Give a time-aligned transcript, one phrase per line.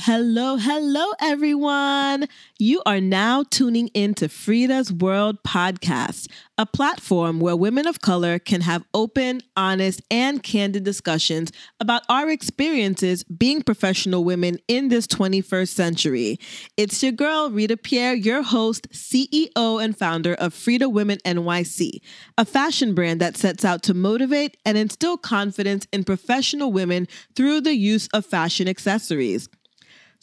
[0.00, 2.26] Hello, hello, everyone.
[2.58, 6.28] You are now tuning in to FREEda's World Podcast,
[6.58, 12.28] a platform where women of color can have open, honest, and candid discussions about our
[12.28, 16.38] experiences being professional women in this 21st century.
[16.76, 22.00] It's your girl, Rita Pierre, your host, CEO, and founder of FREEda Women NYC,
[22.36, 27.62] a fashion brand that sets out to motivate and instill confidence in professional women through
[27.62, 29.48] the use of fashion accessories.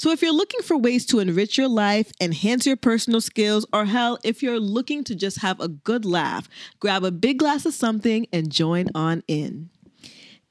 [0.03, 3.85] So, if you're looking for ways to enrich your life, enhance your personal skills, or
[3.85, 6.49] hell, if you're looking to just have a good laugh,
[6.81, 9.69] grab a big glass of something and join on in.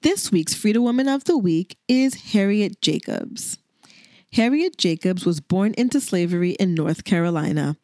[0.00, 3.58] This week's FREEda Woman of the Week is Harriet Jacobs.
[4.32, 7.76] Harriet Jacobs was born into slavery in North Carolina.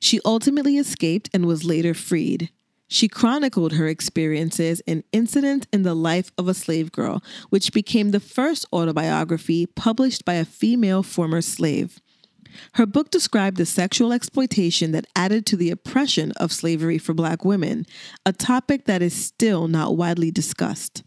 [0.00, 2.50] She ultimately escaped and was later freed.
[2.92, 8.10] She chronicled her experiences in incidents in the Life of a Slave Girl, which became
[8.10, 12.02] the first autobiography published by a female former slave.
[12.74, 17.46] Her book described the sexual exploitation that added to the oppression of slavery for Black
[17.46, 17.86] women,
[18.26, 21.02] a topic that is still not widely discussed.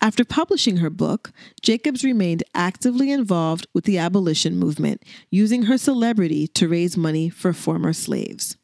[0.00, 6.46] After publishing her book, Jacobs remained actively involved with the abolition movement, using her celebrity
[6.46, 8.56] to raise money for former slaves.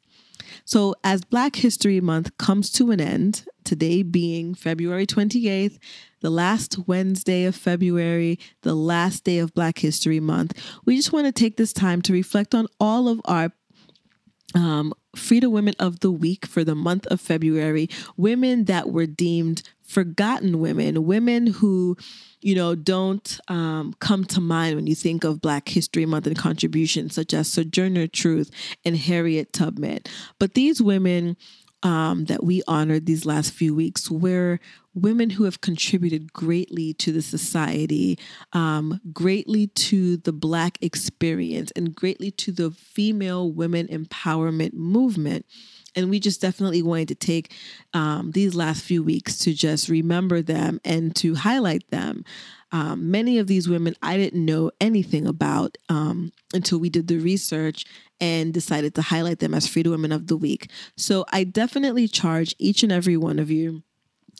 [0.65, 5.77] So, as Black History Month comes to an end, today being February 28th,
[6.21, 11.27] the last Wednesday of February, the last day of Black History Month, we just want
[11.27, 13.51] to take this time to reflect on all of our
[14.55, 14.91] um,
[15.31, 21.05] Women of the Week for the month of February, women that were deemed forgotten women,
[21.05, 21.95] women who,
[22.41, 26.37] you know, don't um, come to mind when you think of Black History Month and
[26.37, 28.51] contributions such as Sojourner Truth
[28.83, 29.99] and Harriet Tubman.
[30.39, 31.37] But these women
[31.83, 34.59] um, that we honored these last few weeks were
[34.95, 38.17] women who have contributed greatly to the society,
[38.53, 45.45] um, greatly to the Black experience, and greatly to the female women empowerment movement.
[45.95, 47.53] And we just definitely wanted to take
[47.93, 52.25] um, these last few weeks to just remember them and to highlight them.
[52.71, 57.17] Um, many of these women I didn't know anything about um, until we did the
[57.17, 57.85] research
[58.19, 60.69] and decided to highlight them as FREEda Women of the Week.
[60.97, 63.83] So I definitely charge each and every one of you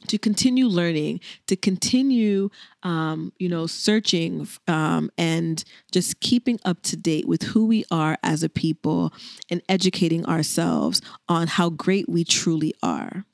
[0.07, 2.49] to continue learning, to continue,
[2.83, 8.17] um, you know, searching um, and just keeping up to date with who we are
[8.23, 9.13] as a people
[9.49, 13.25] and educating ourselves on how great we truly are.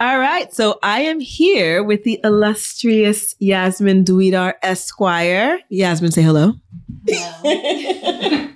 [0.00, 5.58] All right, so I am here with the illustrious Yasmin Dwedar Esquire.
[5.70, 6.52] Yasmin, say hello.
[7.08, 8.48] hello.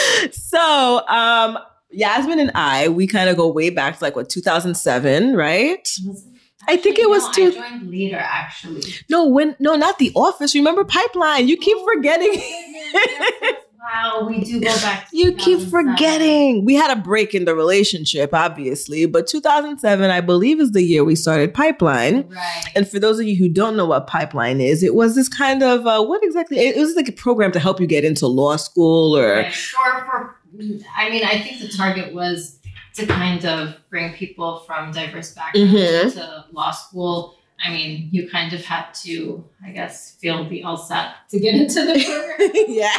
[0.30, 1.58] so, um,
[1.92, 5.88] Yasmin and I, we kind of go way back to like what 2007, right?
[6.68, 7.58] I think it was no, two.
[7.58, 8.82] I joined later, actually.
[9.08, 10.54] No, when no, not the office.
[10.54, 11.48] Remember Pipeline?
[11.48, 12.42] You keep oh, forgetting.
[13.80, 15.08] wow, we do go back.
[15.12, 16.64] you keep forgetting.
[16.64, 21.02] We had a break in the relationship, obviously, but 2007, I believe, is the year
[21.02, 22.28] we started Pipeline.
[22.28, 22.64] Right.
[22.76, 25.62] And for those of you who don't know what Pipeline is, it was this kind
[25.62, 26.58] of uh, what exactly?
[26.58, 29.36] It was like a program to help you get into law school or.
[29.36, 29.54] Right.
[29.54, 30.36] For for
[30.96, 32.58] I mean, I think the target was
[32.94, 36.18] to kind of bring people from diverse backgrounds mm-hmm.
[36.18, 37.36] to law school.
[37.62, 41.84] I mean, you kind of had to, I guess, feel the LSAT to get into
[41.84, 42.02] the
[42.38, 42.64] program.
[42.68, 42.96] yeah.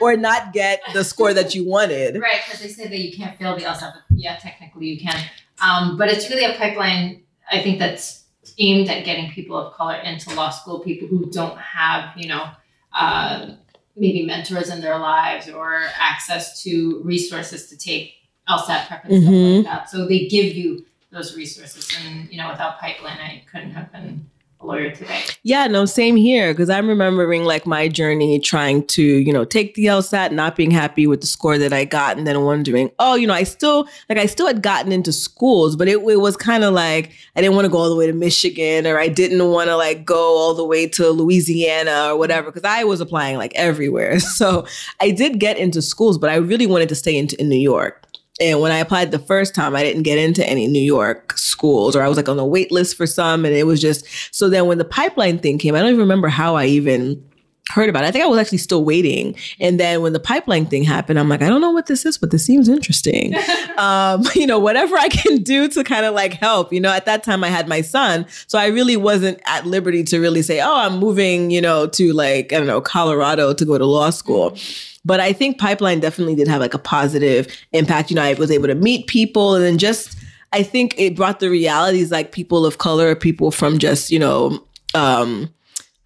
[0.00, 2.16] or not get the score that you wanted.
[2.20, 5.22] Right, because they say that you can't fail the LSAT, but yeah, technically you can.
[5.62, 7.22] Um, but it's really a pipeline,
[7.52, 8.24] I think, that's
[8.58, 12.50] aimed at getting people of color into law school, people who don't have, you know,
[12.94, 13.50] uh,
[13.96, 18.14] maybe mentors in their lives or access to resources to take
[18.48, 19.24] LSAT prep and mm-hmm.
[19.24, 19.90] stuff like that.
[19.90, 21.90] So they give you those resources.
[22.04, 24.29] And, you know, without Pipeline, I couldn't have been
[24.62, 25.22] lawyer today.
[25.42, 26.52] Yeah, no, same here.
[26.52, 30.70] Because I'm remembering like my journey trying to, you know, take the LSAT, not being
[30.70, 33.88] happy with the score that I got, and then wondering, oh, you know, I still
[34.08, 37.40] like I still had gotten into schools, but it, it was kind of like I
[37.40, 40.04] didn't want to go all the way to Michigan, or I didn't want to like
[40.04, 44.18] go all the way to Louisiana or whatever, because I was applying like everywhere.
[44.40, 44.64] So
[45.00, 48.09] I did get into schools, but I really wanted to stay in, in New York.
[48.40, 51.94] And when I applied the first time, I didn't get into any New York schools,
[51.94, 53.44] or I was like on the wait list for some.
[53.44, 56.28] And it was just so then when the pipeline thing came, I don't even remember
[56.28, 57.22] how I even
[57.70, 58.08] heard about it.
[58.08, 59.36] I think I was actually still waiting.
[59.58, 62.18] And then when the pipeline thing happened, I'm like, I don't know what this is,
[62.18, 63.34] but this seems interesting.
[63.76, 66.72] um, you know, whatever I can do to kind of like help.
[66.72, 68.26] You know, at that time I had my son.
[68.46, 72.12] So I really wasn't at liberty to really say, oh, I'm moving, you know, to
[72.12, 74.56] like, I don't know, Colorado to go to law school.
[75.04, 78.10] But I think Pipeline definitely did have like a positive impact.
[78.10, 80.16] You know, I was able to meet people and then just,
[80.52, 84.62] I think it brought the realities like people of color, people from just, you know,
[84.94, 85.48] um,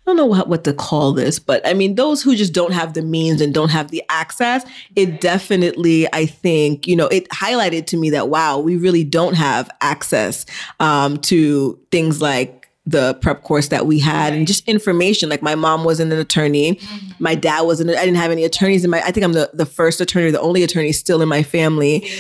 [0.07, 2.75] I don't know what, what to call this, but I mean, those who just don't
[2.75, 4.63] have the means and don't have the access,
[4.95, 9.35] it definitely, I think, you know, it highlighted to me that, wow, we really don't
[9.35, 10.45] have access
[10.79, 15.29] um, to things like the prep course that we had and just information.
[15.29, 16.75] Like my mom wasn't an attorney.
[16.75, 17.11] Mm-hmm.
[17.19, 19.67] My dad wasn't, I didn't have any attorneys in my, I think I'm the, the
[19.67, 22.09] first attorney, the only attorney still in my family.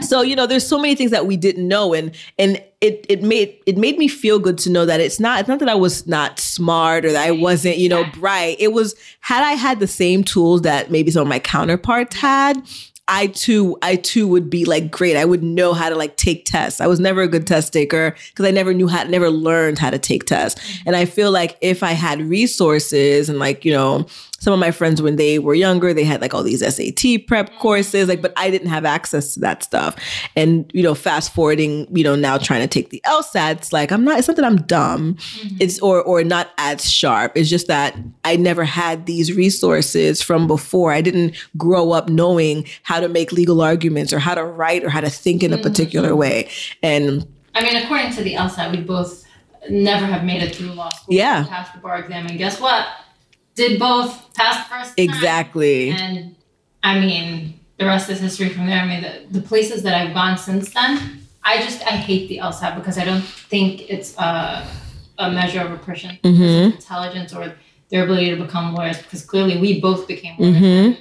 [0.00, 3.22] So you know there's so many things that we didn't know and and it it
[3.22, 5.74] made it made me feel good to know that it's not it's not that I
[5.74, 8.56] was not smart or that I wasn't you know bright.
[8.58, 12.62] It was had I had the same tools that maybe some of my counterparts had
[13.06, 15.16] I too I too would be like great.
[15.16, 16.80] I would know how to like take tests.
[16.80, 19.90] I was never a good test taker because I never knew how never learned how
[19.90, 20.60] to take tests.
[20.60, 20.82] Mm-hmm.
[20.86, 24.06] And I feel like if I had resources and like you know
[24.44, 27.48] some of my friends when they were younger they had like all these SAT prep
[27.48, 27.58] mm-hmm.
[27.58, 29.96] courses like but I didn't have access to that stuff.
[30.36, 34.04] And you know fast forwarding you know now trying to take the LSATs like I'm
[34.04, 35.14] not it's not that I'm dumb.
[35.14, 35.56] Mm-hmm.
[35.60, 37.32] It's or or not as sharp.
[37.34, 40.92] It's just that I never had these resources from before.
[40.92, 44.90] I didn't grow up knowing how to make legal arguments or how to write or
[44.90, 45.62] how to think in a mm-hmm.
[45.62, 46.50] particular way.
[46.82, 49.24] And I mean, according to the LSAT, we both
[49.70, 51.14] never have made it through law school.
[51.14, 51.44] Yeah.
[51.44, 52.86] Passed the bar exam, and guess what?
[53.54, 55.04] Did both pass the first time.
[55.08, 56.34] exactly And
[56.82, 58.80] I mean, the rest is history from there.
[58.80, 62.38] I mean, the, the places that I've gone since then, I just I hate the
[62.38, 64.66] LSAT because I don't think it's a,
[65.18, 67.54] a measure of a person, person's intelligence or
[67.90, 68.98] their ability to become lawyers.
[68.98, 70.56] Because clearly, we both became lawyers.
[70.56, 70.98] Mhm.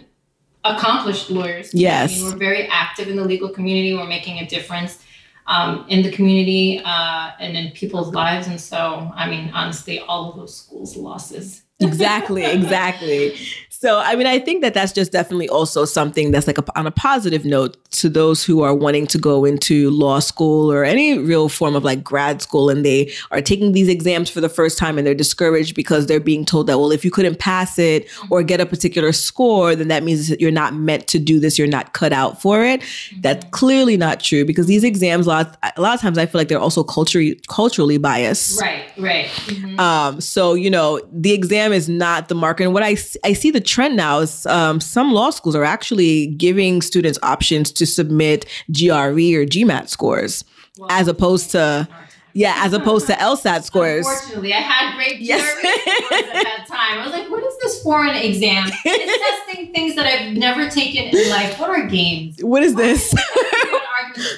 [0.64, 1.74] Accomplished lawyers.
[1.74, 2.12] Yes.
[2.12, 3.94] I mean, we're very active in the legal community.
[3.94, 5.04] We're making a difference
[5.48, 8.48] um, in the community uh, and in people's lives.
[8.48, 11.63] And so, I mean, honestly, all of those schools' losses.
[11.80, 13.36] Exactly exactly
[13.70, 16.88] so i mean i think that that's just definitely also something that's like a, on
[16.88, 21.18] a positive note to those who are wanting to go into law school or any
[21.18, 24.78] real form of like grad school and they are taking these exams for the first
[24.78, 28.08] time and they're discouraged because they're being told that well if you couldn't pass it
[28.30, 31.58] or get a particular score then that means that you're not meant to do this
[31.58, 32.82] you're not cut out for it
[33.22, 36.40] that's clearly not true because these exams a lot, a lot of times i feel
[36.40, 39.26] like they're also culturally culturally biased Right, right.
[39.26, 39.80] Mhm.
[39.80, 42.64] um, so you know, the exam is not the market.
[42.64, 42.96] And what I
[43.34, 47.86] see the trend now is um, some law schools are actually giving students options to
[47.86, 50.44] submit GRE or GMAT scores
[50.78, 51.88] Well, as opposed to
[52.34, 54.06] yeah, as opposed to LSAT scores.
[54.08, 55.42] Unfortunately, I had great Yes.
[55.48, 57.00] Scores at that time.
[57.00, 58.70] I was like, what is this foreign exam?
[58.86, 61.60] It's testing things that I've never taken in life.
[61.60, 62.38] What are games?
[62.44, 63.14] What is this?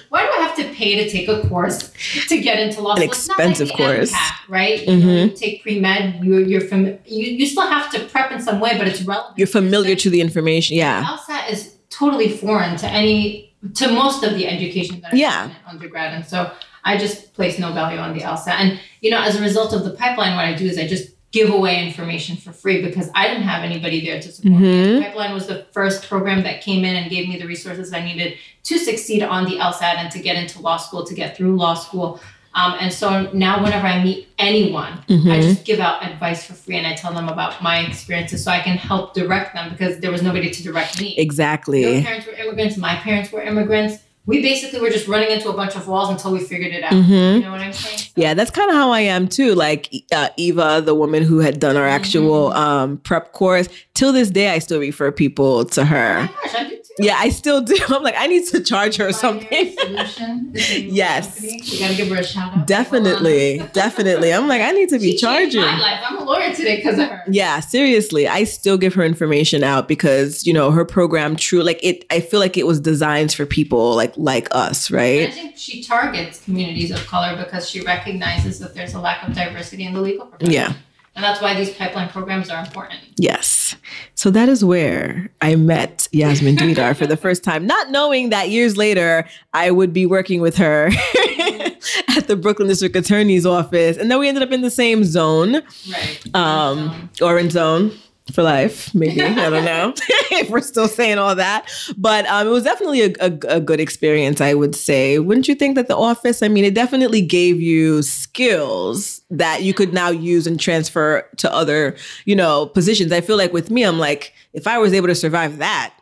[0.10, 1.92] Why do I have to pay to take a course
[2.30, 3.12] to get into law An school?
[3.12, 4.12] It's not like expensive course.
[4.14, 4.88] MCAT, right?
[4.88, 5.30] You, know, Mhm.
[5.32, 6.24] you take pre med.
[6.24, 6.98] You're you're from you.
[7.08, 9.38] You still have to prep in some way, but it's relevant.
[9.38, 11.04] You're familiar to the information, yeah.
[11.06, 15.50] LSAT is totally foreign to any to most of the education that I've Yeah.
[15.68, 16.52] undergrad, and so
[16.86, 18.54] I just place no value on the LSAT.
[18.64, 21.10] And you know, as a result of the pipeline, what I do is I just
[21.32, 24.68] give away information for free because I didn't have anybody there to support me.
[24.68, 24.96] Mhm.
[25.00, 28.02] The pipeline was the first program that came in and gave me the resources I
[28.06, 31.58] needed to succeed on the LSAT and to get into law school, to get through
[31.58, 32.22] law school.
[32.54, 35.42] Um, and so now, whenever I meet anyone, I Mhm.
[35.42, 38.60] just give out advice for free and I tell them about my experiences so I
[38.60, 41.16] can help direct them because there was nobody to direct me.
[41.18, 42.02] Your Exactly.
[42.02, 43.98] parents were immigrants, my parents were immigrants.
[44.28, 46.94] We basically were just running into a bunch of walls until we figured it out.
[46.94, 47.36] Mhm.
[47.36, 47.98] You know what I'm saying?
[48.00, 49.54] So- Yeah, that's kind of how I am too.
[49.54, 54.30] Like uh, Eva, the woman who had done our actual um, prep course, till this
[54.32, 56.22] day, I still refer people to Oh her.
[56.22, 56.76] my gosh, I do.
[56.98, 57.76] Yeah, I still do.
[57.90, 59.76] I'm like, I need to charge her or something.
[59.78, 61.36] Solution is the name of the Yes.
[61.36, 61.62] company.
[61.64, 62.68] You gotta give her a shout out.
[62.68, 64.34] Definitely, definitely.
[64.34, 65.62] I'm like, I need to be She charging.
[65.62, 66.02] My life.
[66.08, 67.24] I'm a lawyer today because of her.
[67.28, 68.28] Yeah, seriously.
[68.28, 72.22] I still give her information out because, you know, her program true like it I
[72.22, 75.28] feel like it was designed for people like like us, right?
[75.28, 79.34] I think she targets communities of color because she recognizes that there's a lack of
[79.36, 80.54] diversity in the legal profession.
[80.54, 80.74] Yeah.
[81.16, 83.00] And that's why these pipeline programs are important.
[83.16, 83.78] Yes.
[84.16, 88.50] So that is where I met Yasmin Dwedar for the first time, not knowing that
[88.50, 90.88] years later I would be working with her
[92.18, 93.96] at the Brooklyn District Attorney's office.
[93.96, 95.62] And then we ended up in the same zone.
[95.90, 96.36] Right.
[96.36, 97.92] um, orange zone
[98.34, 99.22] for life, maybe.
[99.22, 99.94] I don't know
[100.32, 101.70] if we're still saying all that.
[101.98, 105.20] But um, it was definitely a, a, a good experience, I would say.
[105.20, 109.74] Wouldn't you think that the office, I mean, it definitely gave you skills that you
[109.74, 113.12] could now use and transfer to other, you know, positions.
[113.12, 115.94] I feel like with me, I'm like, if I was able to survive that,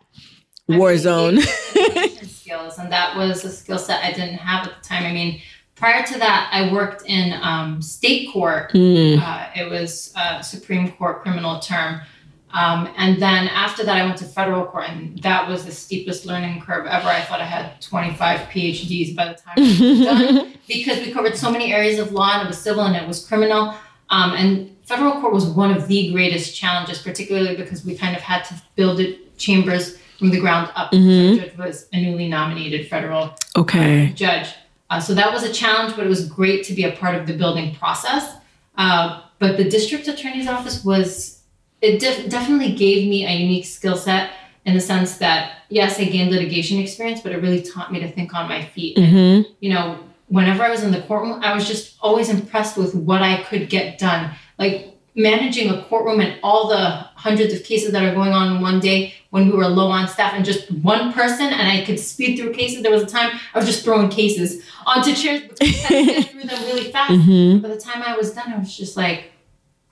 [0.70, 1.36] I war mean, zone.
[1.36, 4.88] gave me communication skills, and that was a skill set I didn't have at the
[4.88, 5.04] time.
[5.04, 5.42] I mean,
[5.76, 8.72] prior to that, I worked in um, state court.
[8.72, 12.00] Mm, Uh, it was a Supreme Court criminal term.
[12.54, 16.26] Um, and then after that, I went to federal court, and that was the steepest
[16.28, 17.08] learning curve ever.
[17.08, 21.36] I thought I had 25 PhDs by the time I was done because we covered
[21.36, 23.74] so many areas of law, and it was civil and it was criminal.
[24.12, 28.22] Um, and federal court was one of the greatest challenges, particularly because we kind of
[28.22, 30.92] had to build it chambers from the ground up.
[30.92, 31.36] Mhm.
[31.36, 34.12] The judge was a newly nominated federal Okay.
[34.16, 34.50] judge.
[34.92, 37.26] Uh, so that was a challenge, but it was great to be a part of
[37.26, 38.36] the building process.
[38.78, 41.40] Uh, but the district attorney's office was,
[41.84, 44.32] it def- definitely gave me a unique skill set
[44.66, 48.10] in the sense that, yes, I gained litigation experience, but it really taught me to
[48.10, 48.96] think on my feet.
[48.98, 49.52] Mm-hmm.
[49.60, 50.00] you know,
[50.30, 53.70] whenever I was in the courtroom, I was just always impressed with what I could
[53.70, 54.32] get done.
[54.58, 56.80] Like managing a courtroom and all the
[57.16, 60.08] hundreds of cases that are going on in one day when we were low on
[60.08, 62.82] staff and just one person and I could speed through cases.
[62.82, 66.44] There was a time I was just throwing cases onto chairs because I get through
[66.44, 67.12] them really fast.
[67.12, 67.62] Mm-hmm.
[67.62, 69.33] By the time I was done, I was just like,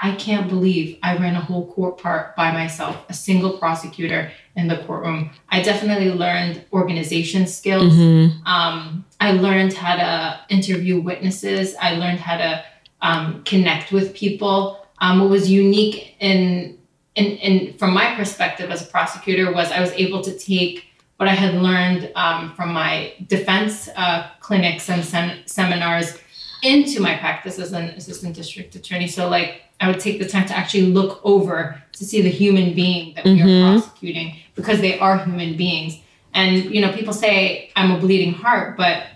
[0.03, 4.67] I can't believe I ran a whole court part by myself, a single prosecutor in
[4.67, 5.29] the courtroom.
[5.49, 7.93] I definitely learned organization skills.
[7.93, 8.47] Mm-hmm.
[8.47, 11.75] Um, I learned how to interview witnesses.
[11.79, 12.65] I learned how to
[13.03, 14.87] um, connect with people.
[14.99, 16.79] Um, what was unique in,
[17.13, 20.85] in, in from my perspective as a prosecutor was I was able to take
[21.17, 26.17] what I had learned um, from my defense uh, clinics and sem- seminars
[26.63, 29.07] into my practice as an assistant district attorney.
[29.07, 32.73] So like I would take the time to actually look over to see the human
[32.73, 33.45] being that we Mhm.
[33.45, 35.97] are prosecuting because they are human beings.
[36.33, 39.07] And you know, people say I'm a bleeding heart, but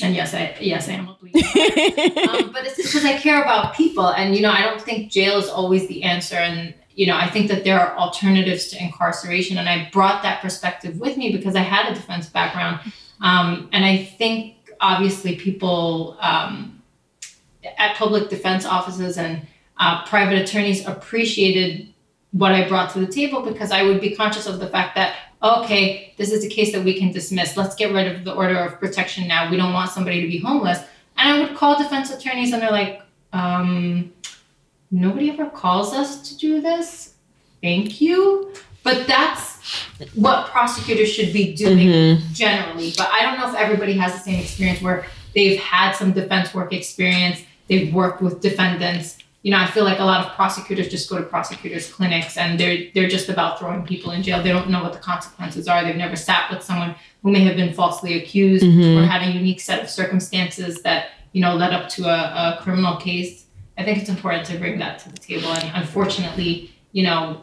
[0.00, 2.28] and yes, I yes I am a bleeding heart.
[2.44, 5.38] um, but it's because I care about people, and you know, I don't think jail
[5.38, 6.36] is always the answer.
[6.36, 10.40] And you know, I think that there are alternatives to incarceration, and I brought that
[10.42, 12.80] perspective with me because I had a defense background,
[13.20, 16.82] um, and I think obviously people um,
[17.78, 19.46] at public defense offices and
[19.78, 21.92] uh, private attorneys appreciated
[22.32, 25.16] what I brought to the table because I would be conscious of the fact that
[25.42, 27.56] okay, this is a case that we can dismiss.
[27.56, 29.50] Let's get rid of the order of protection now.
[29.50, 30.78] We don't want somebody to be homeless.
[31.16, 34.12] And I would call defense attorneys and they're like, um,
[34.90, 37.14] nobody ever calls us to do this.
[37.62, 38.52] Thank you.
[38.82, 39.57] But that's
[40.14, 42.32] what prosecutors should be doing Mm-hmm.
[42.32, 42.92] generally.
[42.96, 46.54] But I don't know if everybody has the same experience where they've had some defense
[46.54, 49.18] work experience, they've worked with defendants.
[49.42, 52.58] You know, I feel like a lot of prosecutors just go to prosecutors' clinics and
[52.58, 54.42] they're they're just about throwing people in jail.
[54.42, 55.84] They don't know what the consequences are.
[55.84, 58.96] They've never sat with someone who may have been falsely accused Mhm.
[59.02, 62.58] or had a unique set of circumstances that, you know, led up to a, a
[62.62, 63.44] criminal case.
[63.78, 65.48] I think it's important to bring that to the table.
[65.52, 67.40] And unfortunately, you know,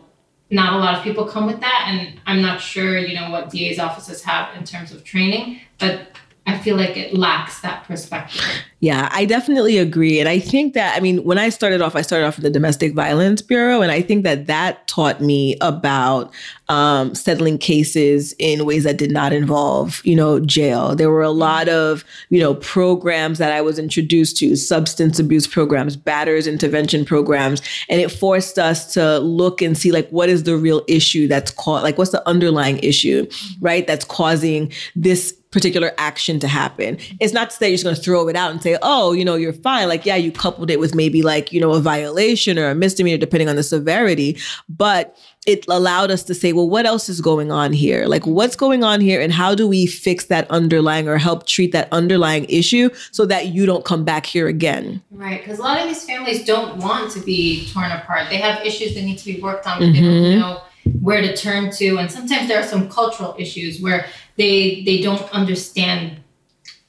[0.49, 1.85] not a lot of people come with that.
[1.87, 6.09] And I'm not sure, you know, what DA's offices have in terms of training, but
[6.47, 8.43] I feel like it lacks that perspective.
[8.79, 10.19] Yeah, I definitely agree.
[10.19, 12.51] And I think that, I mean, when I started off, I started off in the
[12.51, 13.81] Domestic Violence Bureau.
[13.81, 16.31] And I think that that taught me about
[16.69, 20.95] um, settling cases in ways that did not involve, you know, jail.
[20.95, 25.47] There were a lot of, you know, programs that I was introduced to substance abuse
[25.47, 27.63] programs, batters intervention programs.
[27.89, 31.49] And it forced us to look and see, like, what is the real issue that's
[31.49, 33.27] caught, like, what's the underlying issue,
[33.61, 33.87] right?
[33.87, 36.97] That's causing this particular action to happen.
[37.21, 39.23] It's not to say you're just going to throw it out and say, oh, you
[39.23, 39.87] know, you're fine.
[39.87, 43.17] Like, yeah, you coupled it with maybe like, you know, a violation or a misdemeanor,
[43.17, 44.37] depending on the severity.
[44.67, 48.05] But it allowed us to say, well, what else is going on here?
[48.05, 49.21] Like, what's going on here?
[49.21, 53.47] And how do we fix that underlying or help treat that underlying issue so that
[53.47, 55.01] you don't come back here again?
[55.09, 58.27] Right, because a lot of these families don't want to be torn apart.
[58.29, 60.39] They have issues that need to be worked on, but they don't mm-hmm.
[60.39, 60.61] know
[60.99, 61.97] where to turn to.
[61.97, 64.05] And sometimes there are some cultural issues where
[64.37, 66.17] they they don't understand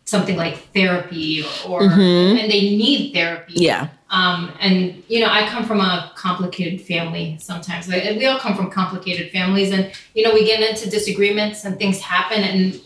[0.04, 2.38] something like therapy or, or Mhm.
[2.40, 3.54] and they need therapy.
[3.56, 3.88] Yeah.
[4.08, 7.36] Um, and you know, I come from a complicated family.
[7.40, 11.64] Sometimes like, we all come from complicated families, and you know, we get into disagreements
[11.64, 12.44] and things happen.
[12.44, 12.80] And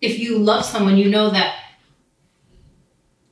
[0.00, 1.56] if you love someone, you know that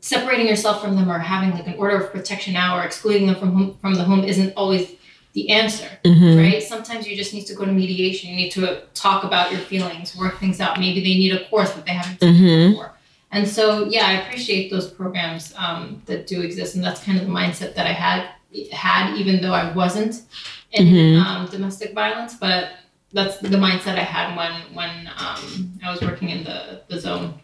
[0.01, 3.37] separating yourself from them or having like an order of protection now or excluding them
[3.37, 4.93] from home, from the home isn't always
[5.33, 6.37] the answer, Mhm.
[6.37, 6.63] right?
[6.63, 8.31] Sometimes you just need to go to mediation.
[8.31, 10.79] You need to talk about your feelings, work things out.
[10.81, 12.71] Maybe they need a course that they haven't taken Mhm.
[12.71, 12.93] before.
[13.33, 17.27] And so, yeah, I appreciate those programs um, that do exist, and that's kind of
[17.27, 18.25] the mindset that I had
[18.73, 20.23] had, even though I wasn't
[20.73, 21.25] in Mhm.
[21.25, 22.35] um, domestic violence.
[22.35, 22.71] But
[23.13, 27.35] that's the mindset I had when when um, I was working in the the zone.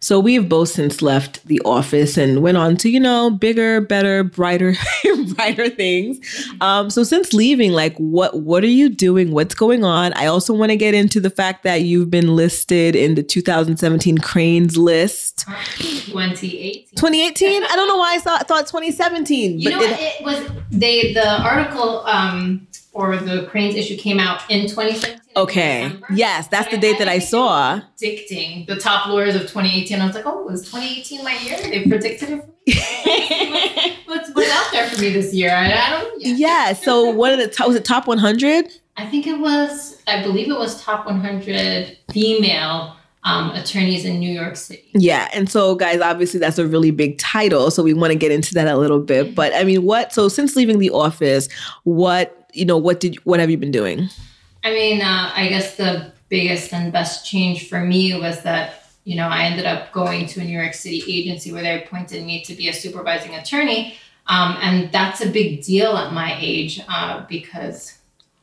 [0.00, 4.22] So we've both since left the office and went on to, you know, bigger, better,
[4.22, 4.74] brighter,
[5.34, 6.20] brighter things.
[6.60, 9.30] Um, so since leaving, like what what are you doing?
[9.32, 10.12] What's going on?
[10.12, 14.18] I also want to get into the fact that you've been listed in the 2017
[14.18, 15.46] Crain's list.
[15.78, 16.86] 2018.
[16.96, 17.64] 2018?
[17.64, 19.58] I don't know why I thought, thought 2017.
[19.58, 20.00] You know it- what?
[20.00, 25.20] It was they the article um, or the Crain's issue came out in 2017.
[25.36, 25.82] okay.
[25.82, 26.06] December.
[26.14, 27.80] Yes, that's the date that I saw.
[27.98, 30.00] Predicting the top lawyers of 2018.
[30.00, 31.58] I was like, oh, it was 2018 my year?
[31.60, 33.96] They predicted it for me.
[34.06, 35.50] What's, what's out there for me this year.
[35.50, 36.22] I, I don't.
[36.22, 36.34] Yeah.
[36.36, 36.72] yeah.
[36.72, 37.66] So what are the top?
[37.66, 38.66] Was it top 100?
[38.96, 40.00] I think it was.
[40.06, 44.90] I believe it was top 100 female um, attorneys in New York City.
[44.94, 48.30] Yeah, and so guys, obviously that's a really big title, so we want to get
[48.30, 49.34] into that a little bit.
[49.34, 50.12] But I mean, what?
[50.12, 51.48] So since leaving the office,
[51.82, 54.08] what you know, what did what have you been doing?
[54.62, 59.16] I mean, uh, I guess the biggest and best change for me was that you
[59.16, 62.42] know I ended up going to a New York City agency where they appointed me
[62.44, 63.96] to be a supervising attorney,
[64.26, 67.98] um, and that's a big deal at my age uh, because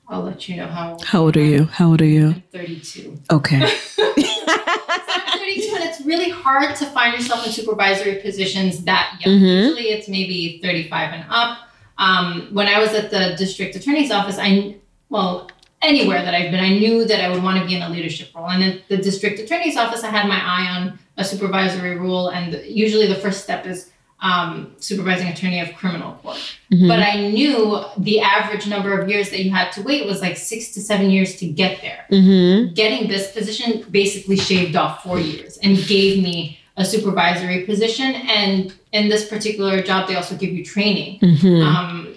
[0.08, 0.98] I'll let you know how.
[1.04, 1.66] How old are you?
[1.66, 2.28] How old are you?
[2.28, 3.18] I'm 32.
[3.32, 3.66] Okay.
[3.78, 9.36] so I'm 32, and it's really hard to find yourself in supervisory positions that young.
[9.36, 9.70] Mm-hmm.
[9.70, 11.71] Usually, it's maybe 35 and up.
[11.98, 14.78] Um, when I was at the district attorney's office, I
[15.10, 15.50] well
[15.82, 18.30] anywhere that I've been, I knew that I would want to be in a leadership
[18.36, 18.50] role.
[18.50, 22.54] And at the district attorney's office, I had my eye on a supervisory role, and
[22.66, 26.38] usually the first step is um, supervising attorney of criminal court.
[26.72, 26.88] Mm-hmm.
[26.88, 30.38] But I knew the average number of years that you had to wait was like
[30.38, 32.06] six to seven years to get there.
[32.12, 32.74] Mm-hmm.
[32.76, 38.16] Getting this position basically shaved off four years and gave me a supervisory position.
[38.16, 41.62] And in this particular job, they also give you training mm-hmm.
[41.62, 42.14] um,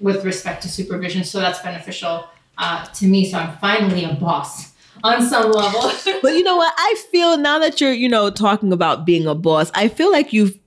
[0.00, 1.24] with respect to supervision.
[1.24, 3.30] So that's beneficial uh, to me.
[3.30, 4.72] So I'm finally a boss
[5.04, 5.92] on some level.
[6.22, 6.72] but you know what?
[6.76, 10.32] I feel now that you're, you know, talking about being a boss, I feel like
[10.32, 10.58] you've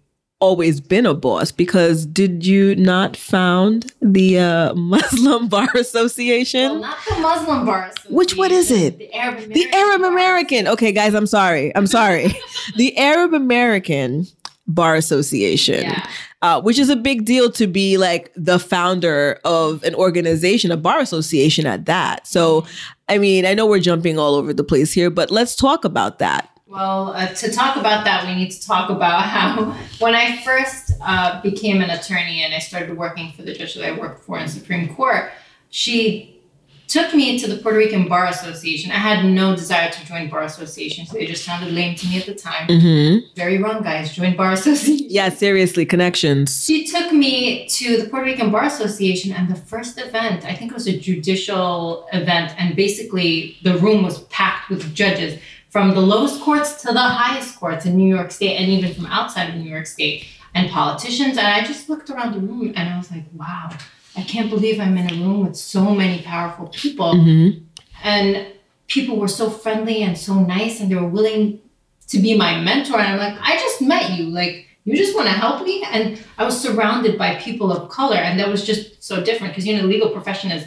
[0.42, 6.72] always been a boss because did you not found the uh, Muslim Bar Association?
[6.72, 8.16] Well, not the Muslim Bar Association.
[8.16, 8.98] Which what is it?
[8.98, 9.54] The Arab American.
[9.54, 10.68] The Arab American.
[10.68, 11.74] Okay, guys, I'm sorry.
[11.76, 12.36] I'm sorry.
[12.76, 14.28] the Arab American
[14.68, 15.84] Bar Association.
[15.84, 16.08] Yeah.
[16.42, 20.78] Uh, which is a big deal to be like the founder of an organization, a
[20.78, 22.26] bar association at that.
[22.26, 22.66] So,
[23.08, 26.18] I mean, I know we're jumping all over the place here, but let's talk about
[26.18, 26.50] that.
[26.72, 30.94] Well, uh, to talk about that, we need to talk about how when I first
[31.02, 34.40] uh, became an attorney and I started working for the judge that I worked for
[34.40, 35.32] in Supreme Court,
[35.70, 36.40] she
[36.88, 38.90] took me to the Puerto Rican Bar Association.
[38.90, 41.10] I had no desire to join bar associations.
[41.10, 42.70] They just sounded lame to me at the time.
[42.70, 43.34] Mm-hmm.
[43.36, 44.14] Very wrong, guys.
[44.14, 45.08] Join bar association.
[45.10, 46.64] Yeah, seriously, connections.
[46.64, 50.72] She took me to the Puerto Rican Bar Association, and the first event, I think
[50.72, 55.38] it was a judicial event, and basically the room was packed with judges
[55.72, 59.06] from the lowest courts to the highest courts in New York State and even from
[59.06, 61.38] outside of New York State and politicians.
[61.38, 63.70] And I just looked around the room and I was like, wow,
[64.18, 67.14] I can't believe I'm in a room with so many powerful people.
[67.14, 67.64] Mm-hmm.
[68.04, 68.48] And
[68.88, 71.62] people were so friendly and so nice and they were willing
[72.08, 73.00] to be my mentor.
[73.00, 74.26] And I'm like, I just met you.
[74.26, 75.86] Like, you just want to help me?
[75.90, 78.18] And I was surrounded by people of color.
[78.18, 80.66] And that was just so different because, you know, the legal profession is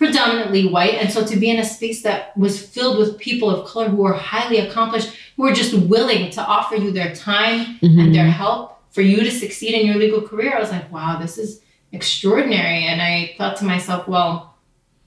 [0.00, 0.94] predominantly white.
[0.94, 3.98] And so to be in a space that was filled with people of color who
[3.98, 8.00] were highly accomplished, who were just willing to offer you their time mm-hmm.
[8.00, 11.18] and their help for you to succeed in your legal career, I was like, wow,
[11.20, 11.60] this is
[11.92, 12.86] extraordinary.
[12.86, 14.56] And I thought to myself, well,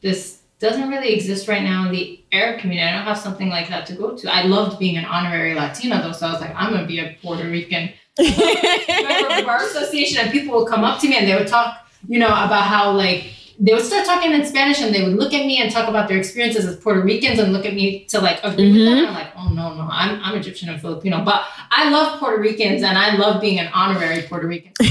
[0.02, 2.88] this doesn't really exist right now in the Arab community.
[2.88, 4.32] I don't have something like that to go to.
[4.32, 7.18] I loved being an honorary Latina though, so I was like, I'm gonna be a
[7.20, 11.34] Puerto Rican member of bar association, and people would come up to me and they
[11.34, 15.04] would talk, you know, about how like they would start talking in Spanish and they
[15.04, 17.74] would look at me and talk about their experiences as Puerto Ricans and look at
[17.74, 18.78] me to like agree mm-hmm.
[18.78, 18.98] with them.
[18.98, 21.24] And I'm like, oh no, no, I'm, I'm Egyptian and Filipino.
[21.24, 24.74] But I love Puerto Ricans and I love being an honorary Puerto Rican.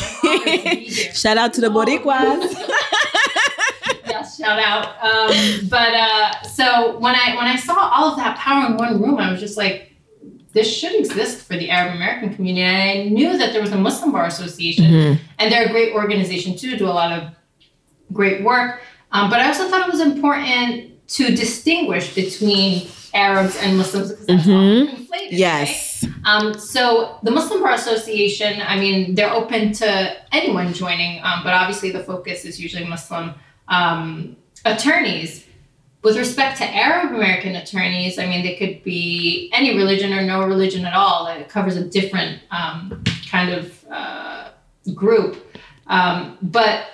[1.15, 2.53] Shout out to the Boricuas.
[4.07, 4.87] yes, shout out.
[5.03, 9.03] Um, but uh, so when I when I saw all of that power in one
[9.03, 9.93] room, I was just like,
[10.53, 12.63] this should exist for the Arab American community.
[12.63, 15.23] And I knew that there was a Muslim Bar Association, mm-hmm.
[15.39, 17.35] and they're a great organization too, do a lot of
[18.13, 18.81] great work.
[19.13, 24.27] Um, but I also thought it was important to distinguish between Arabs and Muslims because
[24.27, 24.95] that's mm-hmm.
[24.95, 25.29] conflated.
[25.33, 26.05] Yes.
[26.05, 26.15] Right?
[26.25, 31.53] Um, so the Muslim Bar Association, I mean, they're open to anyone joining, um, but
[31.53, 33.35] obviously the focus is usually Muslim
[33.69, 35.47] um, attorneys.
[36.03, 40.45] With respect to Arab American attorneys, I mean, they could be any religion or no
[40.47, 41.29] religion at all.
[41.29, 44.49] It covers a different um, kind of uh,
[44.95, 45.37] group.
[45.87, 46.87] Um, but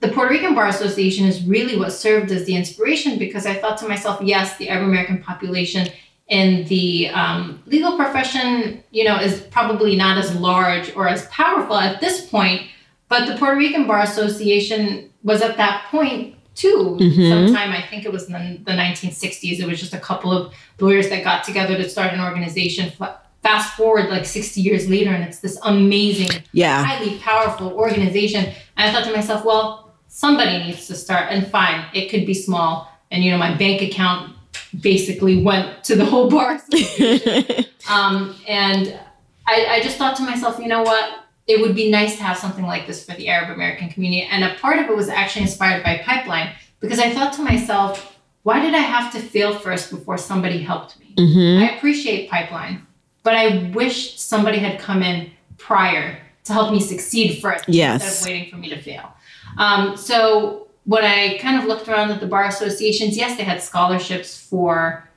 [0.00, 3.78] the Puerto Rican Bar Association is really what served as the inspiration because I thought
[3.78, 5.88] to myself, yes, the Arab American population
[6.28, 11.76] in the um, legal profession, you know, is probably not as large or as powerful
[11.76, 12.62] at this point,
[13.08, 16.96] but the Puerto Rican Bar Association was at that point too.
[17.00, 17.28] Mm-hmm.
[17.28, 19.60] Sometime I think it was in the 1960s.
[19.60, 22.92] It was just a couple of lawyers that got together to start an organization.
[23.42, 26.82] Fast forward like 60 years later, and it's this amazing, yeah.
[26.84, 28.44] highly powerful organization.
[28.76, 29.85] And I thought to myself, well,
[30.16, 33.82] somebody needs to start and fine it could be small and you know my bank
[33.82, 34.34] account
[34.80, 36.52] basically went to the whole bar
[37.90, 38.98] um, and
[39.46, 42.36] I, I just thought to myself you know what it would be nice to have
[42.36, 44.22] something like this for the Arab American community.
[44.22, 48.18] And a part of it was actually inspired by Pipeline because I thought to myself,
[48.42, 51.14] why did I have to fail first before somebody helped me?
[51.16, 51.64] Mm-hmm.
[51.64, 52.86] I appreciate Pipeline,
[53.22, 58.02] but I wish somebody had come in prior to help me succeed first Yes.
[58.02, 59.12] instead of waiting for me to fail.
[59.58, 63.62] Um, so when I kind of looked around at the bar associations, yes, they had
[63.62, 65.08] scholarships for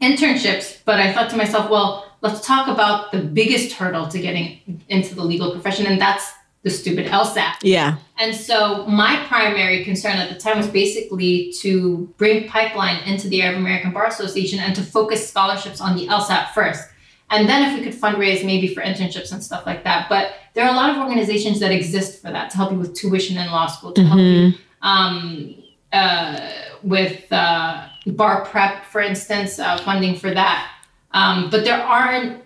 [0.00, 4.80] internships, but I thought to myself, well, let's talk about the biggest hurdle to getting
[4.88, 7.54] into the legal profession, and that's the stupid LSAT.
[7.62, 7.98] Yeah.
[8.18, 13.42] And so my primary concern at the time was basically to bring Pipeline into the
[13.42, 16.88] Arab American Bar Association and to focus scholarships on the LSAT first.
[17.30, 20.08] And then if we could fundraise maybe for internships and stuff like that.
[20.08, 22.94] But there are a lot of organizations that exist for that to help you with
[22.94, 25.62] tuition in law school, to help you um,
[25.92, 26.50] uh,
[26.82, 30.70] with uh, bar prep, for instance, uh, funding for that.
[31.12, 32.42] Um, but there aren't,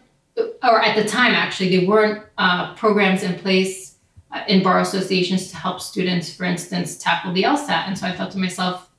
[0.63, 3.97] or at the time actually, there weren't uh, programs in place
[4.33, 7.87] uh, in bar associations to help students, for instance, tackle the LSAT.
[7.87, 8.90] And so I thought to myself,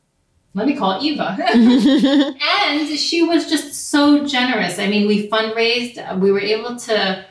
[0.54, 1.38] let me call Eva.
[1.54, 4.80] and she was just so generous.
[4.80, 7.26] I mean, we fundraised, we were able to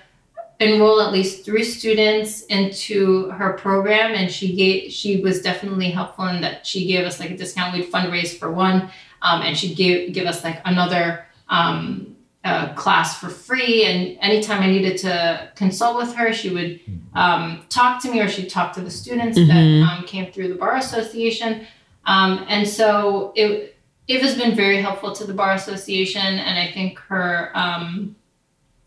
[0.58, 6.26] enroll at least three students into her program and she gave she was definitely helpful
[6.26, 8.90] in that she gave us like a discount we'd fundraise for one
[9.22, 14.18] um, and she gave give give us like another um, uh, class for free and
[14.20, 16.78] anytime i needed to consult with her she would
[17.14, 19.48] um, talk to me or she'd talk to the students Mhm.
[19.48, 21.66] that um, came through the bar association
[22.06, 23.76] um, and so it
[24.08, 28.16] Eva's been very helpful to the bar association, and I think her um,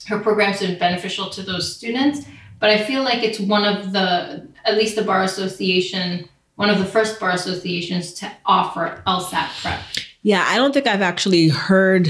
[0.08, 2.26] her programs been beneficial to those students.
[2.60, 6.80] But I feel like it's one of the at least the bar association, one of
[6.80, 9.80] the first bar associations to offer LSAT prep.
[10.24, 12.10] Yeah, I don't think I've actually heard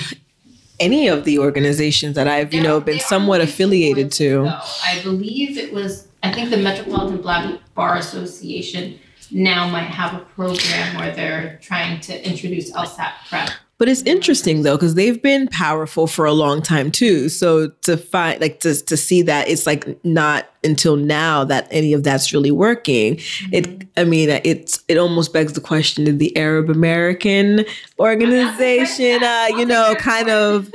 [0.79, 4.43] any of the organizations that I've, you know, been somewhat affiliated to.
[4.43, 4.59] though.
[4.83, 6.07] I believe it was.
[6.23, 8.99] I think the Metropolitan Black Bar Association
[9.33, 13.49] now might have a program where they're trying to introduce LSAT prep.
[13.77, 17.27] But it's interesting though, because they've been powerful for a long time too.
[17.27, 21.93] So to find like to to see that it's like not until now that any
[21.93, 23.19] of that's really working.
[23.51, 27.65] It I mean it's it almost begs the question: Did the Arab American
[27.99, 30.71] organization, uh, you know, kind of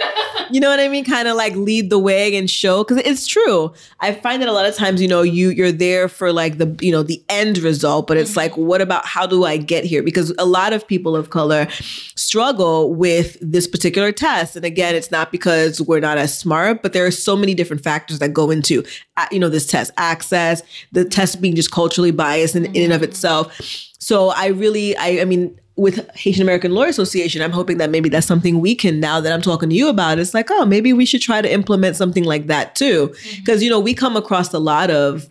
[0.51, 1.05] you know what I mean?
[1.05, 3.73] Kind of like lead the way and show because it's true.
[4.01, 6.77] I find that a lot of times, you know, you you're there for like the
[6.81, 10.03] you know the end result, but it's like, what about how do I get here?
[10.03, 11.69] Because a lot of people of color
[12.17, 16.93] struggle with this particular test, and again, it's not because we're not as smart, but
[16.93, 18.85] there are so many different factors that go into
[19.17, 20.63] uh, you know this test access,
[20.93, 23.11] the test being just culturally biased in, in and of mm-hmm.
[23.11, 23.61] itself.
[23.99, 28.09] So I really, I, I mean, with Haitian American Lawyer Association, I'm hoping that maybe
[28.09, 30.19] that's something we can now that I'm talking to you about.
[30.19, 33.37] It's like, oh, maybe we should try to implement something like that too, mm-hmm.
[33.37, 35.29] because you know we come across a lot of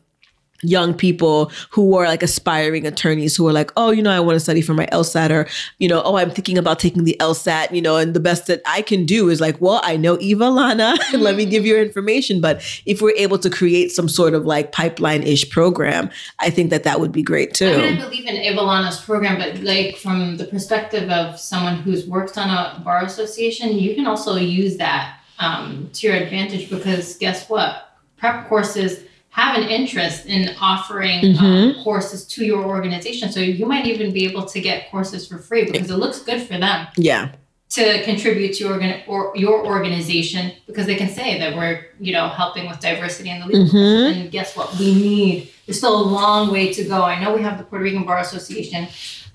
[0.61, 4.35] young people who are like aspiring attorneys who are like, oh, you know, I want
[4.35, 7.71] to study for my LSAT or, you know, oh, I'm thinking about taking the LSAT,
[7.71, 10.49] you know, and the best that I can do is like, well, I know Eva
[10.49, 12.41] Lana, let me give you your information.
[12.41, 16.69] But if we're able to create some sort of like pipeline ish program, I think
[16.71, 17.67] that that would be great too.
[17.67, 22.07] I mean, I believe in Evalana's program, but like from the perspective of someone who's
[22.07, 27.15] worked on a bar association, you can also use that um, to your advantage because
[27.17, 27.83] guess what?
[28.17, 29.03] Prep courses
[29.37, 33.31] have an interest in offering um, courses to your organization.
[33.31, 36.41] So you might even be able to get courses for free because it looks good
[36.41, 37.33] for them yeah.
[37.69, 42.13] to contribute to your, organ- or your organization because they can say that we're you
[42.13, 44.21] know helping with diversity in the legal profession.
[44.23, 44.75] And guess what?
[44.79, 45.51] We need.
[45.67, 47.03] There's still a long way to go.
[47.03, 48.87] I know we have the Puerto Rican Bar Association.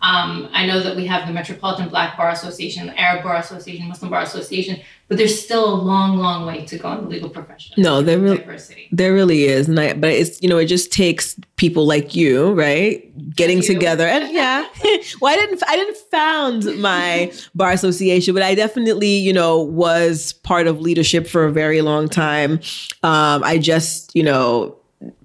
[0.03, 3.88] Um, I know that we have the Metropolitan Black Bar Association, the Arab Bar Association,
[3.88, 7.29] Muslim Bar Association, but there's still a long, long way to go in the legal
[7.29, 7.75] profession.
[7.77, 8.88] No, there really- diversity.
[8.91, 12.53] There really is, and I, but it's you know it just takes people like you,
[12.53, 13.62] right, getting you.
[13.62, 14.67] together, and yeah.
[15.21, 20.33] well, I didn't I didn't found my bar association, but I definitely you know was
[20.33, 22.59] part of leadership for a very long time.
[23.05, 24.77] Um, I just you know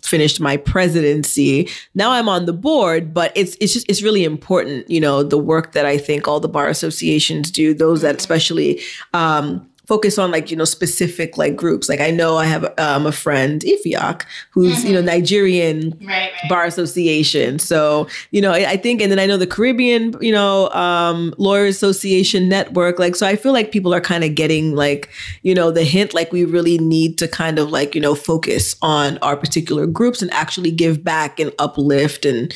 [0.02, 1.70] finished my presidency.
[1.96, 5.38] Now I'm on the board, but it's it's just it's really important, you know, the
[5.38, 8.82] work that I think all the bar associations do, those that especially
[9.14, 11.88] um focus on like you know specific like groups.
[11.90, 16.50] Like i know i have um, a friend ifiok who's you know nigerian Right, right.
[16.50, 17.60] bar association.
[17.60, 21.34] So you know I, I think and then i know the caribbean you know um
[21.38, 23.00] lawyer association network.
[23.00, 25.10] Like so i feel like people are kind of getting like
[25.42, 28.76] you know the hint like we really need to kind of like you know focus
[28.82, 32.54] on our particular groups and actually give back and uplift and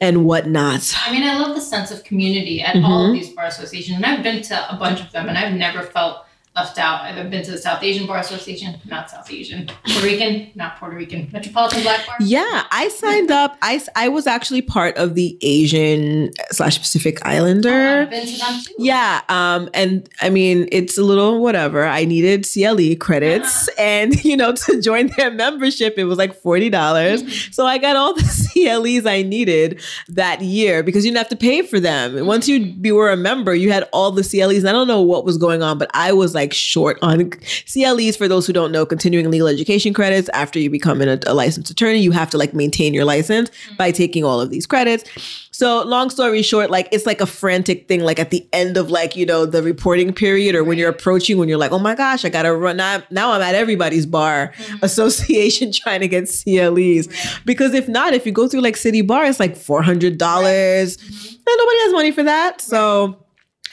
[0.00, 0.94] and whatnot.
[1.06, 4.06] I mean, I love the sense of community at all of these bar associations, and
[4.06, 6.24] I've been to a bunch of them, and I've never felt
[6.58, 7.02] left out.
[7.02, 9.66] I've been to the South Asian Bar Association, not South Asian.
[9.86, 11.28] Puerto Rican, not Puerto Rican.
[11.32, 12.16] Metropolitan Black Bar.
[12.20, 13.56] Yeah, I signed up.
[13.62, 18.00] I, I was actually part of the Asian slash Pacific Oh, Islander.
[18.02, 18.74] I've been to them too.
[18.78, 21.84] Yeah, um, and I mean it's a little whatever.
[21.86, 26.70] I needed CLE credits, and you know to join their membership, it was like forty
[26.70, 27.22] dollars.
[27.22, 27.54] Mhm.
[27.54, 31.36] So I got all the CLEs I needed that year because you didn't have to
[31.36, 32.26] pay for them.
[32.26, 34.58] Once you be, were a member, you had all the CLEs.
[34.58, 37.30] And I don't know what was going on, but I was like short on
[37.66, 38.16] CLEs.
[38.16, 40.28] For those who don't know, continuing legal education credits.
[40.32, 43.90] After you become an, a licensed attorney, you have to like maintain your license by
[43.90, 45.04] taking all of these credits.
[45.50, 48.00] So long story short, like it's like a frantic thing.
[48.02, 51.36] Like at the end of like you know the reporting period, or when you're approaching,
[51.38, 52.76] when you're like, oh my gosh, I gotta run.
[52.76, 54.82] Now, now I'm at everybody's bar Mhm.
[54.82, 57.08] association trying to get CLEs.
[57.08, 57.40] Right.
[57.44, 60.96] Because if not, if you go through like City Bar, it's like four hundred dollars.
[60.96, 61.34] Mhm.
[61.48, 62.60] And nobody has money for that.
[62.60, 63.24] So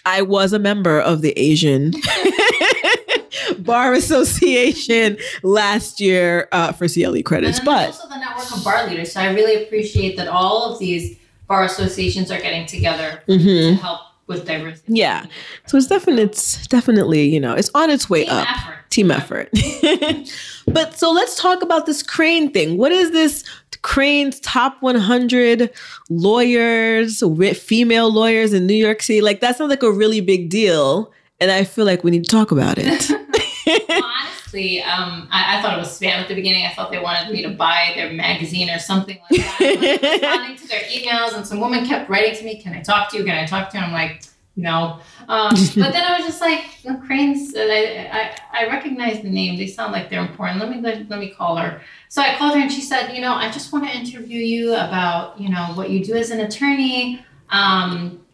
[0.06, 1.92] I was a member of the Asian
[3.60, 7.60] Bar Association last year uh, for CLE credits.
[7.60, 9.12] But also the network of bar leaders.
[9.14, 13.76] So I really appreciate that all of these bar associations are getting together Mhm.
[13.76, 14.94] to help with diversity.
[14.94, 15.26] Yeah.
[15.68, 18.48] so it's definitely it's definitely, you know, it's on its way Team up.
[18.50, 18.76] effort.
[18.90, 19.50] Team effort.
[20.68, 22.78] but so let's talk about this Crain thing.
[22.78, 23.44] What is this
[23.84, 25.70] Crain's top 100
[26.10, 27.22] lawyers,
[27.60, 29.22] female lawyers in New York City?
[29.22, 31.12] Like that sounds like a really big deal.
[31.40, 33.12] And I feel like we need to talk about it.
[33.68, 36.66] Well, honestly, um, I, I thought it was spam at the beginning.
[36.66, 39.58] I thought they wanted me to buy their magazine or something like that.
[39.60, 42.82] I was responding to their emails, and some woman kept writing to me, "Can I
[42.82, 43.24] talk to you?
[43.24, 44.24] Can I talk to you?" I'm like,
[44.56, 49.22] "No." Um, but then I was just like, "No, "Crain's." and I, I I recognize
[49.24, 49.58] the name.
[49.58, 50.60] They sound like they're important.
[50.60, 51.82] Let me let, let me call her.
[52.10, 54.74] So I called her, and she said, "You know, I just want to interview you
[54.74, 58.25] about you know what you do as an attorney." Um,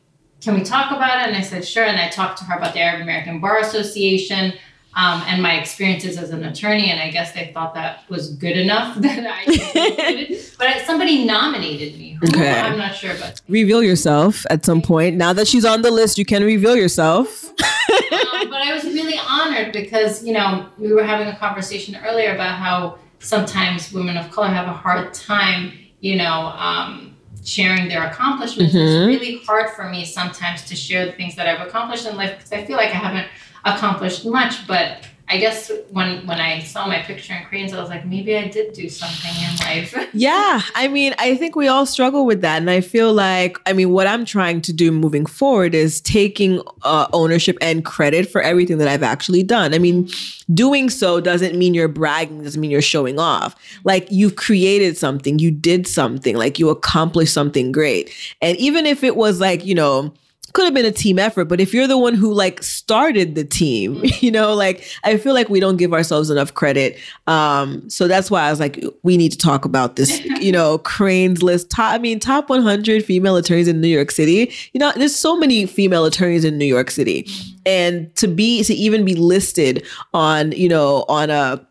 [0.42, 1.28] can we talk about it?
[1.28, 1.86] And I said, sure.
[1.86, 4.54] And I talked to her about the Arab American Bar Association
[4.96, 6.92] um, and my experiences as an attorney.
[6.92, 12.18] And I guess they thought that was good enough that I but somebody nominated me.
[12.20, 12.28] Who?
[12.28, 12.60] Okay.
[12.60, 15.16] I'm not sure, but reveal yourself at some point.
[15.16, 17.46] Now that she's on the list, you can reveal yourself.
[17.50, 22.34] um, but I was really honored because you know we were having a conversation earlier
[22.34, 27.11] about how sometimes women of color have a hard time, you know, um,
[27.44, 28.74] sharing their accomplishments.
[28.74, 28.86] Mhm.
[28.86, 32.36] It's really hard for me sometimes to share the things that I've accomplished in life
[32.38, 33.28] because I feel like I haven't
[33.66, 35.06] accomplished much, but.
[35.30, 38.48] I guess when when I saw my picture in Crain's, I was like, maybe I
[38.48, 40.10] did do something in life.
[40.14, 42.58] Yeah, I mean, I think we all struggle with that.
[42.58, 46.62] And I feel like, I mean, what I'm trying to do moving forward is taking
[46.84, 49.74] uh, ownership and credit for everything that I've actually done.
[49.74, 50.10] I mean,
[50.54, 53.56] doing so doesn't mean you're bragging, doesn't mean you're showing off.
[53.86, 58.14] Like, you've created something, you did something, like, you accomplished something great.
[58.42, 60.14] And even if it was like, you know,
[60.54, 63.44] could have been a team effort, but if you're the one who like started the
[63.44, 66.98] team, you know, like I feel like we don't give ourselves enough credit.
[67.28, 70.78] Um, so that's why I was like, we need to talk about this, you know,
[70.80, 71.70] Crain's list.
[71.70, 74.52] Top, I mean, top 100 female attorneys in New York City.
[74.74, 77.28] You know, there's so many female attorneys in New York City,
[77.66, 81.66] and to be to even be listed on, you know, on a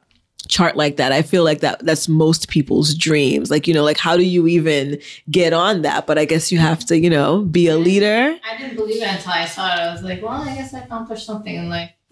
[0.50, 3.98] chart like that i feel like that that's most people's dreams like you know like
[3.98, 7.42] how do you even get on that but i guess you have to you know
[7.42, 9.78] be a leader I didn't believe it until I saw it.
[9.78, 11.90] I was like, well, I guess I accomplished something in life.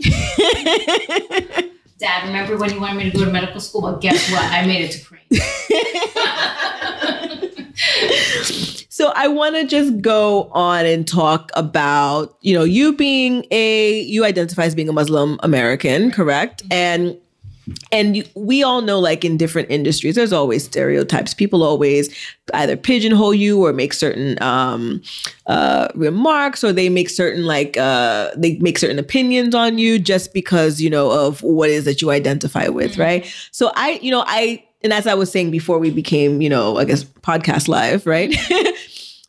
[1.98, 3.82] Dad, remember when you wanted me to go to medical school?
[3.82, 4.44] Well, guess what?
[4.44, 5.22] I made it to Crain.
[8.88, 14.00] so i want to just go on and talk about you know you being a
[14.00, 16.72] you identify as being a muslim american correct mm-hmm.
[16.72, 17.16] and
[17.92, 21.34] and you, we all know like in different industries there's always stereotypes.
[21.34, 22.14] People always
[22.54, 25.02] either pigeonhole you or make certain um,
[25.46, 30.32] uh, remarks or they make certain like uh, they make certain opinions on you just
[30.32, 32.98] because you know of what it is that you identify with Mhm.
[32.98, 33.34] right?
[33.50, 36.76] So i you know i and as i was saying before we became you know
[36.78, 38.32] i guess podcast live right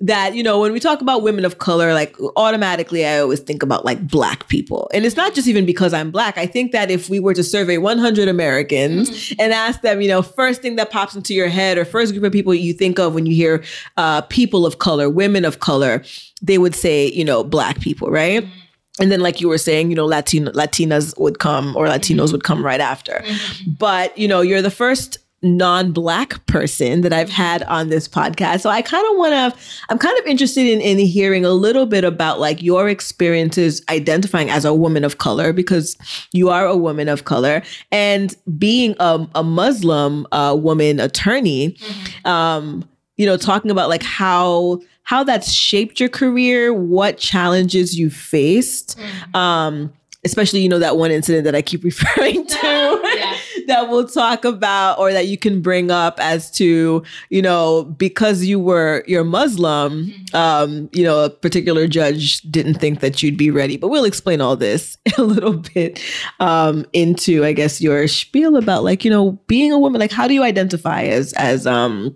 [0.01, 3.61] that you know when we talk about women of color like automatically i always think
[3.61, 4.89] about like black people.
[4.93, 6.37] And it's not just even because i'm black.
[6.37, 9.41] I think that if we were to survey 100 americans mm-hmm.
[9.41, 12.23] and ask them you know first thing that pops into your head or first group
[12.23, 13.63] of people you think of when you hear
[13.97, 16.03] uh, people of color women of color
[16.41, 18.43] they would say you know black people right?
[18.43, 18.59] Mm-hmm.
[19.01, 22.33] And then like you were saying you know Latino, latinas would come or latinos mm-hmm.
[22.33, 23.23] would come right after.
[23.67, 28.61] But you know you're the first non-black person that I've had on this podcast.
[28.61, 31.85] So I kind of want to I'm kind of interested in in hearing a little
[31.85, 35.97] bit about like your experiences identifying as a woman of color because
[36.33, 41.77] you are a woman of color and being a, a Muslim uh, woman attorney
[42.25, 48.09] um you know talking about like how how that's shaped your career, what challenges you
[48.09, 48.99] faced
[49.33, 49.91] um
[50.25, 53.35] especially you know that one incident that I keep referring to Yeah.
[53.67, 58.43] that we'll talk about or that you can bring up as to you know because
[58.43, 60.35] you were you're Muslim Mhm.
[60.35, 64.41] um you know a particular judge didn't think that you'd be ready but we'll explain
[64.41, 66.01] all this a little bit
[66.39, 70.27] um into I guess your spiel about like you know being a woman like how
[70.27, 72.15] do you identify as as um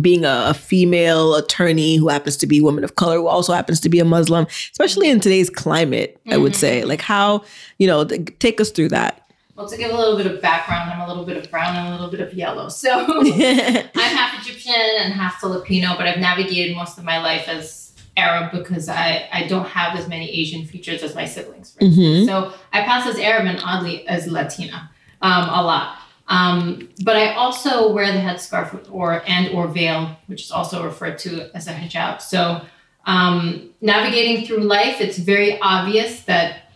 [0.00, 3.52] being a, a female attorney who happens to be a woman of color who also
[3.52, 6.84] happens to be a Muslim, especially in today's climate, I would say.
[6.84, 7.44] Like how,
[7.78, 9.28] you know, th- take us through that.
[9.54, 11.88] Well, to give a little bit of background, I'm a little bit of brown and
[11.88, 12.70] a little bit of yellow.
[12.70, 17.92] So I'm half Egyptian and half Filipino, but I've navigated most of my life as
[18.16, 21.76] Arab because I, I don't have as many Asian features as my siblings.
[21.80, 22.24] Mhm.
[22.26, 25.98] So I pass as Arab and oddly as Latina um, a lot.
[26.28, 31.18] Um, but I also wear the headscarf or and or veil, which is also referred
[31.20, 32.20] to as a hijab.
[32.22, 32.62] So
[33.06, 36.70] um, navigating through life, it's very obvious that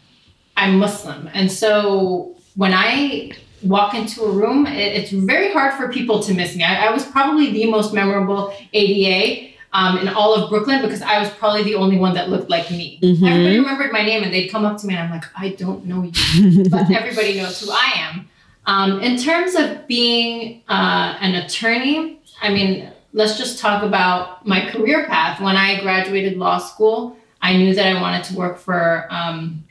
[0.56, 3.32] I'm Muslim, and so when I
[3.62, 6.62] walk into a room, it, it's very hard for people to miss me.
[6.64, 11.18] I, I was probably the most memorable ADA um, in all of Brooklyn because I
[11.20, 12.98] was probably the only one that looked like me.
[13.02, 13.28] Mhm.
[13.28, 15.85] Everybody remembered my name and they'd come up to me and I'm like, I don't
[15.87, 18.28] know you, but everybody knows who I am.
[18.66, 24.68] Um, in terms of being uh, an attorney, I mean, let's just talk about my
[24.70, 25.40] career path.
[25.40, 29.64] When I graduated law school, I knew that I wanted to work for um,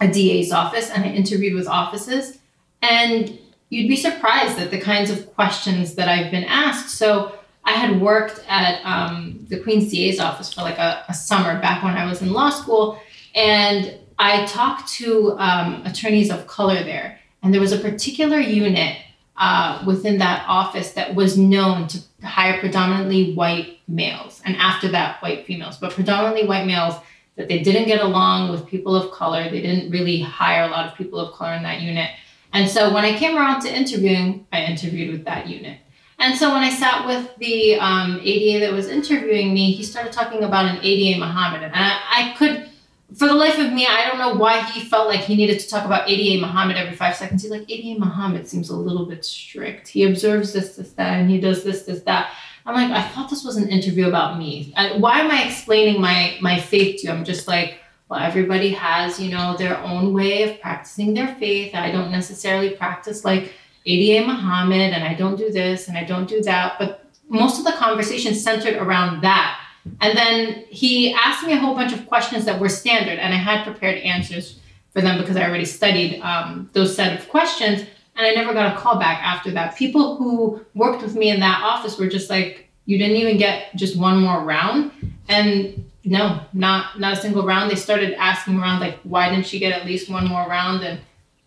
[0.00, 2.38] a DA's office and I interviewed with offices.
[2.82, 6.90] And you'd be surprised at the kinds of questions that I've been asked.
[6.90, 11.60] So I had worked at um, the Queen's DA's office for like a, a summer
[11.60, 13.00] back when I was in law school.
[13.34, 17.18] And I talked to um, attorneys of color there.
[17.46, 18.98] And there was a particular unit
[19.36, 24.42] uh, within that office that was known to hire predominantly white males.
[24.44, 26.94] And after that, white females, but predominantly white males
[27.36, 29.48] that they didn't get along with people of color.
[29.48, 32.10] They didn't really hire a lot of people of color in that unit.
[32.52, 35.78] And so when I came around to interviewing, I interviewed with that unit.
[36.18, 40.12] And so when I sat with the um, ADA that was interviewing me, he started
[40.12, 41.62] talking about an ADA Muhammad.
[41.62, 42.65] And I, I could,
[43.14, 45.68] for the life of me, I don't know why he felt like he needed to
[45.68, 47.42] talk about ADA Muhammad every five seconds.
[47.42, 49.86] He's like, ADA Muhammad seems a little bit strict.
[49.88, 52.32] He observes this, this, that, and he does this, this, that.
[52.64, 54.74] I'm like, I thought this was an interview about me.
[54.76, 57.12] I, why am I explaining my my faith to you?
[57.12, 61.76] I'm just like, well, everybody has, you know, their own way of practicing their faith.
[61.76, 63.52] I don't necessarily practice like
[63.84, 66.74] ADA Muhammad, and I don't do this and I don't do that.
[66.80, 69.60] But most of the conversation centered around that.
[70.00, 73.36] And then he asked me a whole bunch of questions that were standard, and I
[73.36, 74.58] had prepared answers
[74.92, 77.82] for them because I already studied um, those set of questions.
[78.16, 79.76] And I never got a call back after that.
[79.76, 83.76] People who worked with me in that office were just like, you didn't even get
[83.76, 84.90] just one more round.
[85.28, 87.70] And no, not not a single round.
[87.70, 90.82] They started asking around like, why didn't she get at least one more round?
[90.82, 91.00] And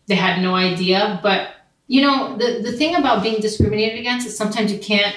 [0.07, 1.19] they had no idea.
[1.23, 1.55] But
[1.87, 5.15] you know, the, the thing about being discriminated against is sometimes you can't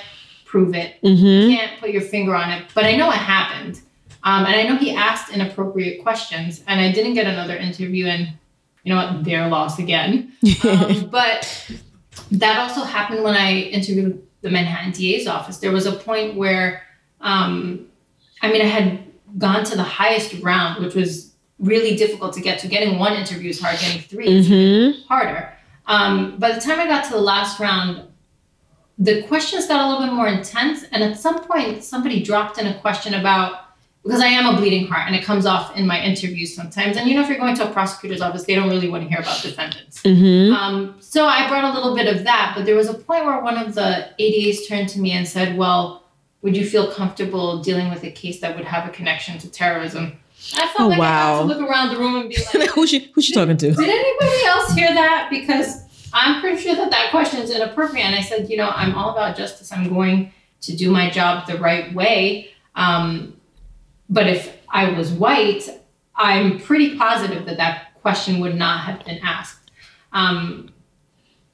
[0.52, 1.00] prove it.
[1.02, 1.24] Mm-hmm.
[1.50, 2.66] You can't put your finger on it.
[2.74, 3.80] But I know it happened.
[4.22, 6.62] Um, and I know he asked inappropriate questions.
[6.68, 8.28] And I didn't get another interview and
[8.84, 10.32] you know what, their loss again.
[10.64, 11.40] Um, but
[12.32, 15.56] that also happened when I interviewed the Manhattan DA's office.
[15.58, 16.82] There was a point where,
[17.20, 17.86] um,
[18.42, 18.98] I mean, I had
[19.38, 22.68] gone to the highest round, which was really difficult to get to.
[22.68, 25.06] Getting one interview is hard, getting 3 is Mm-hmm.
[25.08, 25.52] harder.
[25.86, 28.02] Um, by the time I got to the last round,
[29.02, 30.84] the questions got a little bit more intense.
[30.92, 33.58] And at some point, somebody dropped in a question about
[34.04, 36.96] because I am a bleeding heart and it comes off in my interviews sometimes.
[36.96, 39.08] And you know, if you're going to a prosecutor's office, they don't really want to
[39.08, 40.02] hear about defendants.
[40.02, 40.52] Mm-hmm.
[40.52, 43.40] Um, so I brought a little bit of that, but there was a point where
[43.42, 46.04] one of the ADAs turned to me and said, Well,
[46.42, 50.18] would you feel comfortable dealing with a case that would have a connection to terrorism?
[50.56, 52.90] I felt Oh, like I had to look around the room and be like, who's
[52.90, 53.72] she who's she talking to?
[53.72, 55.28] Did anybody else hear that?
[55.30, 55.82] Because
[56.12, 58.04] I'm pretty sure that that question is inappropriate.
[58.04, 59.72] And I said, You know, I'm all about justice.
[59.72, 60.32] I'm going
[60.62, 62.50] to do my job the right way.
[62.74, 63.40] Um,
[64.08, 65.68] but if I was white,
[66.14, 69.70] I'm pretty positive that that question would not have been asked.
[70.12, 70.70] Um,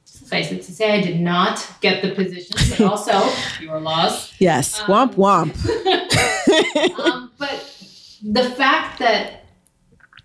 [0.05, 3.31] suffice it to say, I did not get the position, but also
[3.61, 4.39] your loss.
[4.41, 4.81] Yes.
[4.81, 6.99] Um, womp womp.
[6.99, 7.85] um, but
[8.23, 9.45] the fact that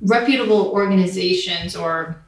[0.01, 2.22] reputable organizations or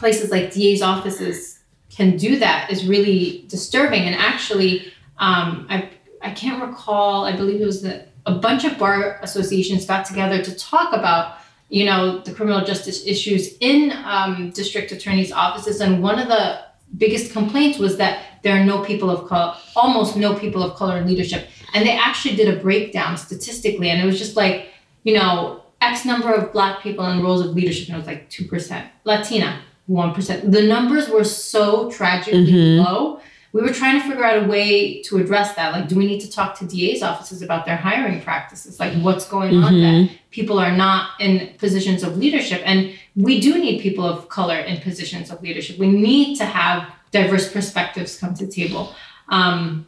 [0.00, 4.02] places like DA's offices can do that is really disturbing.
[4.02, 5.90] And actually, um, I
[6.22, 7.24] I can't recall.
[7.24, 11.36] I believe it was the a bunch of bar associations got together to talk about
[11.68, 16.60] you know the criminal justice issues in um, district attorneys offices and one of the
[16.98, 20.98] biggest complaints was that there are no people of color almost no people of color
[20.98, 24.70] in leadership and they actually did a breakdown statistically and it was just like
[25.04, 28.28] you know X number of black people in roles of leadership, and it was like
[28.28, 28.86] 2%.
[29.04, 30.50] Latina, 1%.
[30.52, 32.84] The numbers were so tragically Mhm.
[32.84, 33.20] low.
[33.52, 35.72] We were trying to figure out a way to address that.
[35.72, 38.78] Like, do we need to talk to DA's offices about their hiring practices?
[38.78, 39.80] Like, what's going on Mhm.
[40.08, 42.62] that people are not in positions of leadership?
[42.64, 45.78] And we do need people of color in positions of leadership.
[45.78, 48.94] We need to have diverse perspectives come to the table.
[49.28, 49.86] Um,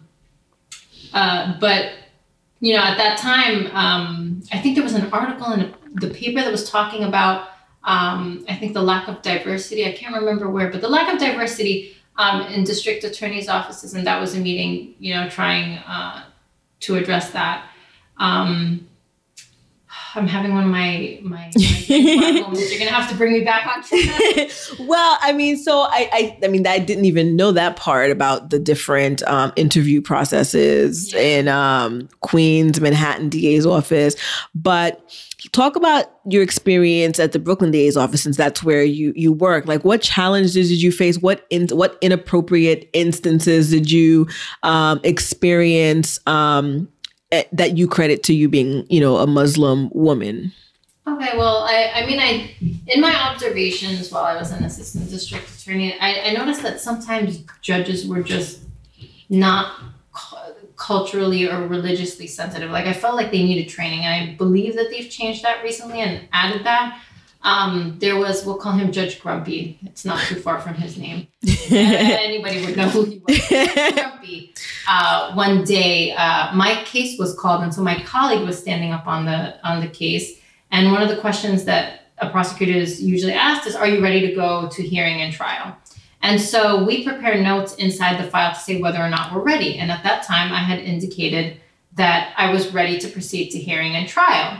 [1.15, 1.93] uh, but
[2.61, 6.41] you know, at that time, um, I think there was an article in the paper
[6.41, 7.49] that was talking about,
[7.85, 9.87] um, I think the lack of diversity.
[9.87, 14.07] I can't remember where, but the lack of diversity um, in district attorneys' offices, and
[14.07, 16.25] that was a meeting, you know, trying uh,
[16.81, 17.67] to address that.
[18.19, 18.89] Um,
[20.15, 22.71] I'm having one of my my, my moments.
[22.71, 23.83] You're gonna have to bring me back on
[24.87, 28.51] well, I mean, so I, I, I mean, I didn't even know that part about
[28.51, 31.21] the different um, interview processes Yeah.
[31.21, 34.15] in um, Queens, Manhattan DA's office.
[34.55, 35.03] But
[35.51, 39.67] talk about your experience at the Brooklyn DA's office, since that's where you you work.
[39.67, 41.19] Like, what challenges did you face?
[41.19, 44.29] What in what inappropriate instances did you
[44.63, 46.19] um, experience?
[46.27, 46.89] Um,
[47.53, 50.53] that you credit to you being, you know, a Muslim woman.
[51.07, 52.55] Okay, well, I, I mean, I
[52.87, 57.43] in my observations while I was an assistant district attorney, I, I noticed that sometimes
[57.61, 58.61] judges were just
[59.29, 59.81] not
[60.83, 62.71] culturally or religiously sensitive.
[62.71, 66.01] Like I felt like they needed training, and I believe that they've changed that recently
[66.01, 67.01] and added that.
[67.45, 69.79] Um, there was, we'll call him Judge Grumpy.
[69.85, 71.27] It's not too far from his name.
[71.71, 73.37] Anybody would know who he was.
[73.95, 74.55] Grumpy.
[74.89, 79.07] Uh, one day, uh, my case was called, and so my colleague was standing up
[79.07, 80.41] on the on the case.
[80.71, 84.21] And one of the questions that a prosecutor is usually asked is, "Are you ready
[84.29, 85.77] to go to hearing and trial?"
[86.23, 89.79] And so we prepare notes inside the file to say whether or not we're ready.
[89.79, 91.61] And at that time, I had indicated
[91.95, 94.59] that I was ready to proceed to hearing and trial.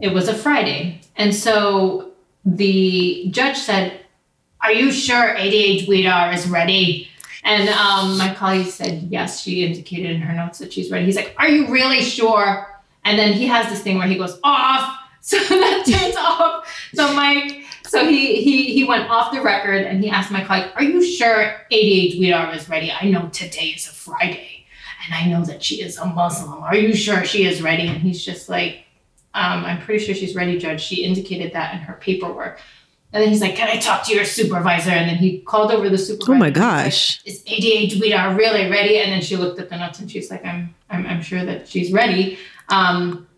[0.00, 1.00] It was a Friday.
[1.16, 2.12] And so
[2.44, 4.00] the judge said,
[4.62, 7.08] Are you sure ADA Dwedar is ready?
[7.44, 11.04] And um, my colleague said, Yes, she indicated in her notes that she's ready.
[11.04, 12.68] He's like, Are you really sure?
[13.04, 14.98] And then he has this thing where he goes off.
[15.24, 16.88] So that turns off.
[16.94, 17.61] So Mike,
[17.92, 21.04] so he he he went off the record and he asked my colleague, Are you
[21.04, 22.90] sure ADA Dwedar is ready?
[22.90, 24.64] I know today is a Friday.
[25.04, 26.62] And I know that she is a Muslim.
[26.62, 27.88] Are you sure she is ready?
[27.88, 28.84] And he's just like,
[29.34, 30.80] um, I'm pretty sure she's ready, Judge.
[30.80, 32.60] She indicated that in her paperwork.
[33.12, 34.90] And then he's like, Can I talk to your supervisor?
[34.90, 36.32] And then he called over the supervisor.
[36.32, 37.22] Oh my he's like, gosh.
[37.26, 39.00] Is ADA Dwedar really ready?
[39.00, 41.68] And then she looked at the notes and she's like, I'm I'm, I'm sure that
[41.68, 42.38] she's ready.
[42.70, 43.28] Um,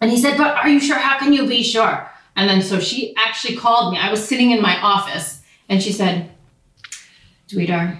[0.00, 0.98] and he said, But are you sure?
[0.98, 2.08] How can you be sure?
[2.36, 3.98] And then so she actually called me.
[3.98, 6.30] I was sitting in my office and she said,
[7.48, 7.98] Dwedar,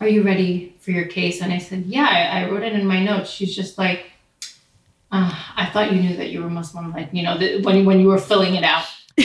[0.00, 1.40] are you ready for your case?
[1.40, 3.30] And I said, Yeah, I, I wrote it in my notes.
[3.30, 4.06] She's just like,
[5.10, 8.00] uh, I thought you knew that you were Muslim, like, you know, the, when, when
[8.00, 8.84] you were filling it out.
[9.18, 9.24] Um,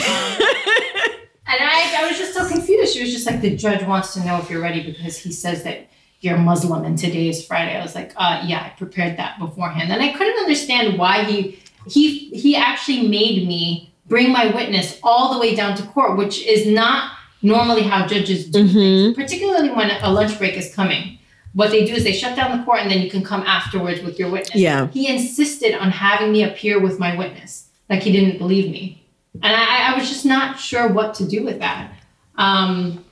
[1.46, 2.94] and I, I was just so confused.
[2.94, 5.62] She was just like, the judge wants to know if you're ready because he says
[5.64, 5.88] that
[6.20, 7.76] you're Muslim and today is Friday.
[7.76, 9.92] I was like, uh, yeah, I prepared that beforehand.
[9.92, 15.32] And I couldn't understand why he he he actually made me bring my witness all
[15.34, 18.72] the way down to court, which is not normally how judges do Mhm.
[18.72, 21.18] things, particularly when a lunch break is coming.
[21.54, 24.02] What they do is they shut down the court and then you can come afterwards
[24.02, 24.56] with your witness.
[24.56, 24.88] Yeah.
[24.92, 29.02] He insisted on having me appear with my witness, like he didn't believe me.
[29.42, 31.92] And I, I was just not sure what to do with that.
[32.36, 33.04] Um,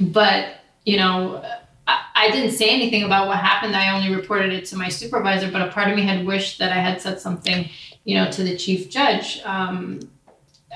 [0.00, 1.42] but, you know,
[1.86, 3.74] I, I didn't say anything about what happened.
[3.76, 6.70] I only reported it to my supervisor, but a part of me had wished that
[6.72, 7.68] I had said something,
[8.04, 9.40] you know, to the chief judge.
[9.44, 10.00] Um,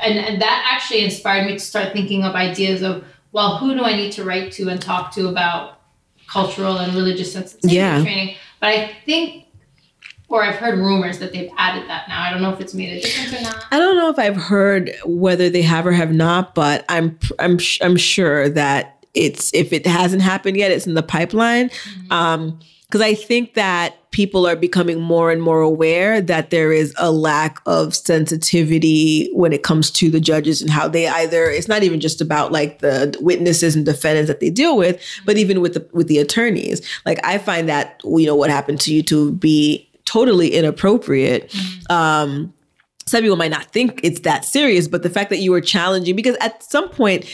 [0.02, 3.82] and, and that actually inspired me to start thinking of ideas of, well, who do
[3.84, 5.80] I need to write to and talk to about
[6.26, 8.02] cultural and religious sensitivity Yeah.
[8.02, 8.36] training?
[8.60, 9.44] But I think,
[10.28, 12.22] or I've heard rumors that they've added that now.
[12.22, 13.64] I don't know if it's made a difference or not.
[13.70, 17.58] I don't know if I've heard whether they have or have not, but I'm I'm
[17.80, 21.70] I'm sure that it's if it hasn't happened yet, it's in the pipeline.
[22.10, 22.58] Um,
[22.88, 27.10] because I think that people are becoming more and more aware that there is a
[27.12, 31.82] lack of sensitivity when it comes to the judges and how they either it's not
[31.82, 35.74] even just about like the witnesses and defendants that they deal with, but even with
[35.74, 36.80] the with the attorneys.
[37.04, 41.54] Like I find that you know what happened to you to be totally inappropriate.
[41.90, 42.54] Um
[43.06, 46.14] some people might not think it's that serious, but the fact that you were challenging,
[46.14, 47.24] because at some point,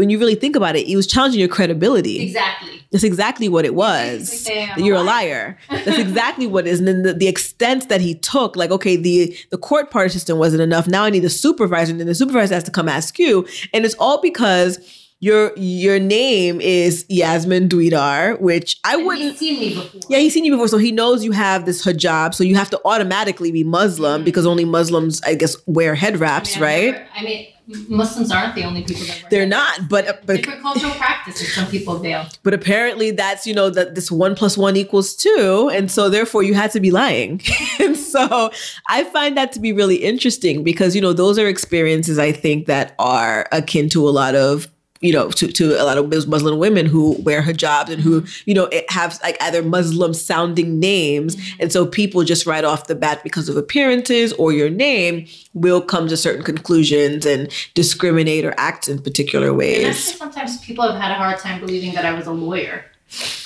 [0.00, 2.20] when you really think about it, it was challenging your credibility.
[2.22, 2.82] Exactly.
[2.90, 4.18] That's exactly what it was.
[4.30, 5.56] basically saying I'm a you're a liar.
[5.70, 6.80] That's exactly what it is.
[6.80, 10.38] And then the, the extent that he took, like, okay, the the court part system
[10.38, 10.88] wasn't enough.
[10.88, 13.46] Now I need a supervisor, and then the supervisor has to come ask you.
[13.72, 14.78] And it's all because
[15.22, 19.30] your your name is Yasmin Dwedar, which I And wouldn't.
[19.32, 20.00] He's seen me before.
[20.08, 22.34] Yeah, he's seen you before, so he knows you have this hijab.
[22.34, 24.24] So you have to automatically be Muslim Mhm.
[24.24, 26.92] because only Muslims, I guess, wear head wraps, I mean, right?
[26.94, 27.46] never- I mean,
[27.88, 31.54] Muslims aren't the only people that They're not, but uh, but Different cultural practices.
[31.54, 32.26] Some people veil.
[32.42, 36.42] but apparently that's you know that this one plus one equals two, and so therefore
[36.42, 37.40] you had to be lying.
[37.80, 38.50] and so
[38.88, 42.66] I find that to be really interesting because you know those are experiences I think
[42.66, 44.68] that are akin to a lot of
[45.00, 48.54] you know to, to a lot of Muslim women who wear hijabs and who you
[48.54, 51.62] know it have like either Muslim sounding names, mm-hmm.
[51.62, 55.80] and so people just right off the bat because of appearances or your name will
[55.80, 59.86] come to certain conclusions and discriminate or act in particular And ways.
[59.86, 62.84] actually, sometimes people have had a hard time believing that I was a lawyer.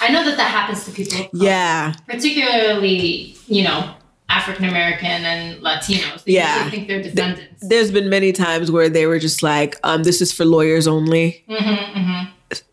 [0.01, 1.27] I know that that happens to people.
[1.33, 1.95] Yeah.
[2.07, 3.95] Particularly, you know,
[4.29, 6.25] African American and Latinos.
[6.25, 6.69] They Yeah.
[6.71, 7.67] think they're descendants.
[7.69, 11.45] there's been many times where they were just like, um, this is for lawyers only.
[11.49, 12.31] Mm-hmm, mm-hmm.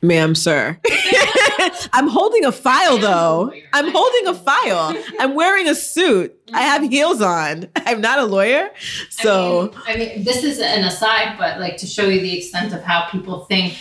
[0.08, 0.80] Ma'am, sir.
[1.93, 3.52] I'm holding a file though.
[3.74, 4.95] I'm holding a file.
[5.20, 6.38] I'm wearing a suit.
[6.54, 7.68] I have heels on.
[7.78, 8.70] I'm not a lawyer.
[9.10, 12.38] So I mean, I mean, this is an aside, but like to show you the
[12.38, 13.76] extent of how people think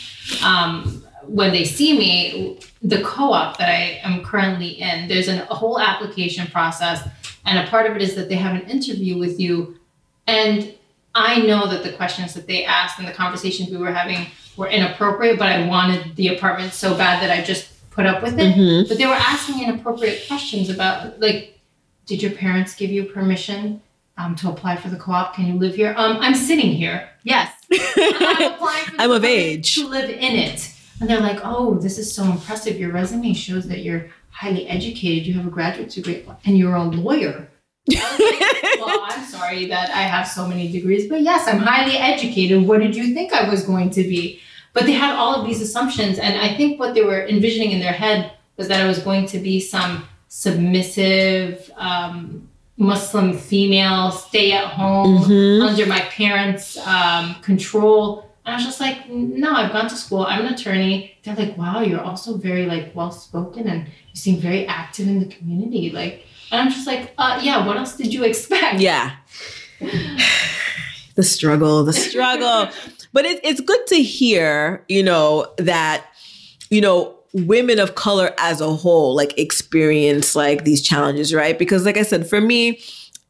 [0.45, 5.55] um, when they see me, the co-op that I am currently in, there's an, a
[5.55, 7.07] whole application process,
[7.45, 9.79] and a part of it is that they have an interview with you,
[10.27, 10.73] and
[11.15, 14.27] I know that the questions that they asked and the conversations we were having
[14.57, 18.39] were inappropriate, but I wanted the apartment so bad that I just put up with
[18.39, 18.55] it.
[18.55, 18.89] Mhm.
[18.89, 21.59] But they were asking inappropriate questions about like,
[22.07, 23.81] did your parents give you permission
[24.19, 25.35] um, to apply for the co-op?
[25.35, 25.95] Can you live here?
[25.97, 27.09] Um, I'm sitting here.
[27.25, 29.75] Yes, I'm applying for I'm of age.
[29.77, 30.73] to live in it.
[31.01, 32.79] And they're like, oh, this is so impressive.
[32.79, 35.27] Your resume shows that you're highly educated.
[35.27, 37.49] You have a graduate degree, and you're a lawyer.
[37.91, 41.59] I was like, well, I'm sorry that I have so many degrees, but yes, I'm
[41.59, 42.67] highly educated.
[42.67, 44.41] What did you think I was going to be?
[44.73, 47.81] But they had all of these assumptions, and I think what they were envisioning in
[47.81, 54.53] their head was that I was going to be some submissive um, Muslim female, stay
[54.53, 55.69] at home Mhm.
[55.69, 58.30] under my parents' um, control.
[58.45, 60.25] And I was just like, no, I've gone to school.
[60.25, 61.17] I'm an attorney.
[61.23, 65.21] They're like, wow, you're also very like well spoken and you seem very active in
[65.21, 65.91] the community.
[65.91, 67.67] Like, and I'm just like, uh, yeah.
[67.67, 68.81] What else did you expect?
[68.81, 69.17] yeah.
[71.15, 72.73] the struggle, the struggle.
[73.13, 76.07] but it, it's good to hear, you know, that,
[76.71, 81.59] you know, women of color as a whole like experience like these challenges, right?
[81.59, 82.81] Because like I said, for me,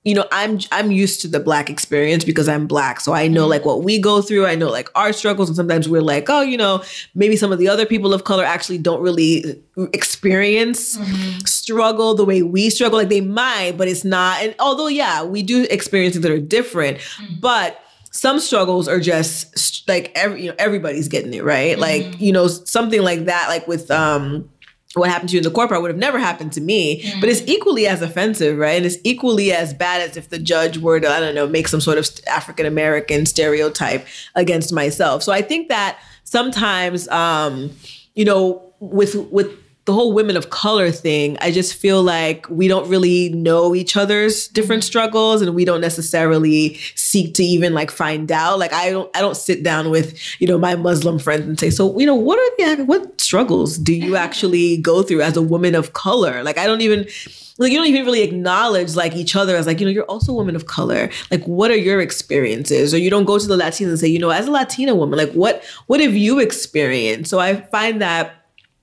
[0.02, 3.00] you know, I'm I'm used to the black experience because I'm black.
[3.00, 4.46] So I know like what we go through.
[4.46, 6.82] I know like our struggles and sometimes we're like, oh, you know,
[7.14, 11.46] maybe some of the other people of color actually don't really experience Mhm.
[11.46, 12.98] struggle the way we struggle.
[12.98, 14.42] Like they might, but it's not.
[14.42, 17.40] And although, yeah, we do experience things that are different, Mhm.
[17.40, 17.78] but
[18.12, 21.78] some struggles are just like every you know everybody's getting it right.
[21.78, 24.48] Like you know something like that, like with um
[24.94, 27.42] what happened to you in the corporate would have never happened to me, but it's
[27.46, 28.76] equally as offensive, right?
[28.76, 31.68] And it's equally as bad as if the judge were to I don't know make
[31.68, 35.22] some sort of African American stereotype against myself.
[35.22, 37.70] So I think that sometimes um
[38.14, 39.56] you know with with
[39.86, 43.96] the whole women of color thing, I just feel like we don't really know each
[43.96, 48.58] other's different struggles and we don't necessarily seek to even like find out.
[48.58, 51.70] Like I don't I don't sit down with, you know, my Muslim friends and say,
[51.70, 55.42] "So, you know, what are the what struggles do you actually go through as a
[55.42, 57.06] woman of color?" Like I don't even
[57.60, 60.32] like you don't even really acknowledge like each other as like you know you're also
[60.32, 63.56] a woman of color like what are your experiences or you don't go to the
[63.56, 67.30] latinos and say you know as a latina woman like what what have you experienced
[67.30, 68.39] so i find that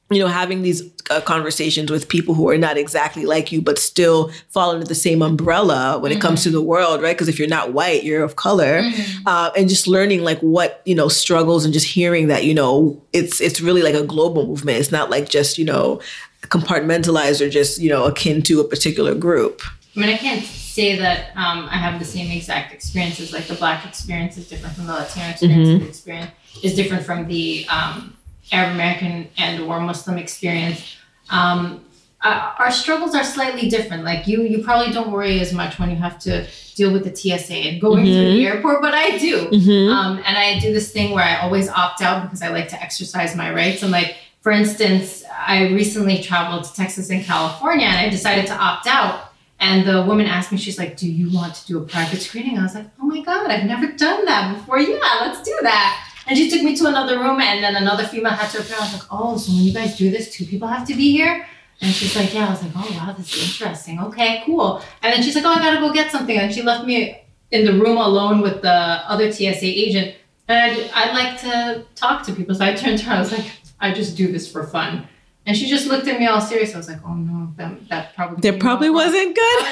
[0.09, 3.77] you know having these uh, conversations with people who are not exactly like you but
[3.77, 7.37] still fall under the same umbrella when it comes to the world right because if
[7.39, 8.81] you're not white you're of color
[9.25, 13.01] uh, and just learning like what you know struggles and just hearing that you know
[13.13, 15.99] it's it's really like a global movement it's not like just you know
[16.43, 19.61] compartmentalized or just you know akin to a particular group
[19.95, 23.33] I mean, I can't say that um, I have the same exact experiences.
[23.33, 25.69] Like the black experience is different from the Latino experience.
[25.69, 25.79] Mhm.
[25.79, 26.31] The experience
[26.61, 28.15] is different from the um,
[28.51, 30.95] Arab American and or Muslim experience.
[31.29, 31.83] Um,
[32.21, 34.03] uh, our struggles are slightly different.
[34.03, 37.15] Like you, you probably don't worry as much when you have to deal with the
[37.15, 39.45] TSA and going through the airport, but I do.
[39.45, 39.91] mm-hmm.
[39.91, 42.81] Um, and I do this thing where I always opt out because I like to
[42.81, 43.83] exercise my rights.
[43.83, 48.53] And like, for instance, I recently traveled to Texas and California and I decided to
[48.53, 49.31] opt out.
[49.59, 52.57] And the woman asked me, she's like, Do you want to do a private screening?
[52.57, 54.79] I was like, Oh my God, I've never done that before.
[54.79, 56.06] Yeah, let's do that.
[56.27, 58.75] And she took me to another room and then another female had to appear.
[58.77, 61.11] I was like, Oh, so when you guys do this, two people have to be
[61.11, 61.45] here?
[61.81, 62.47] And she's like, Yeah.
[62.47, 63.99] I was like, Oh wow, this is interesting.
[63.99, 64.81] Okay, cool.
[65.01, 66.37] And then she's like, Oh, I gotta go get something.
[66.37, 67.21] And she left me
[67.51, 70.15] in the room alone with the other TSA agent.
[70.49, 72.55] And I, I like to talk to people.
[72.55, 73.45] So I turned to her, I was like,
[73.79, 75.07] I just do this for fun.
[75.45, 76.73] And she just looked at me all serious.
[76.73, 79.65] I was like, oh no, that, that probably That probably wasn't good.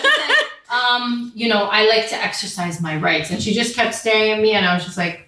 [0.72, 3.30] um, you know, I like to exercise my rights.
[3.32, 5.28] And she just kept staring at me and I was just like,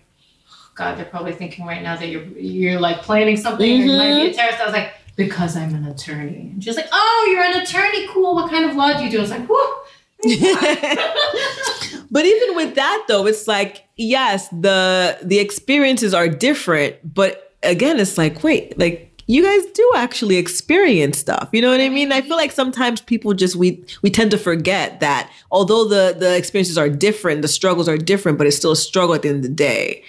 [0.78, 4.16] God, they're probably thinking right now that you're you're like planning something or you might
[4.16, 4.36] be a mm-hmm.
[4.36, 4.62] terrorist.
[4.62, 6.52] I was like, because I'm an attorney.
[6.54, 8.36] And she was like, Oh, you're an attorney, cool.
[8.36, 9.18] What kind of law do you do?
[9.18, 9.74] I was like, Whoa.
[12.12, 18.00] but even with that though, it's like, yes, the the experiences are different, but again,
[18.00, 21.50] it's like, wait, like you guys do actually experience stuff.
[21.52, 22.12] You know what I mean?
[22.12, 26.38] I feel like sometimes people just we we tend to forget that although the the
[26.38, 29.38] experiences are different, the struggles are different, but it's still a struggle at the end
[29.38, 30.04] of the day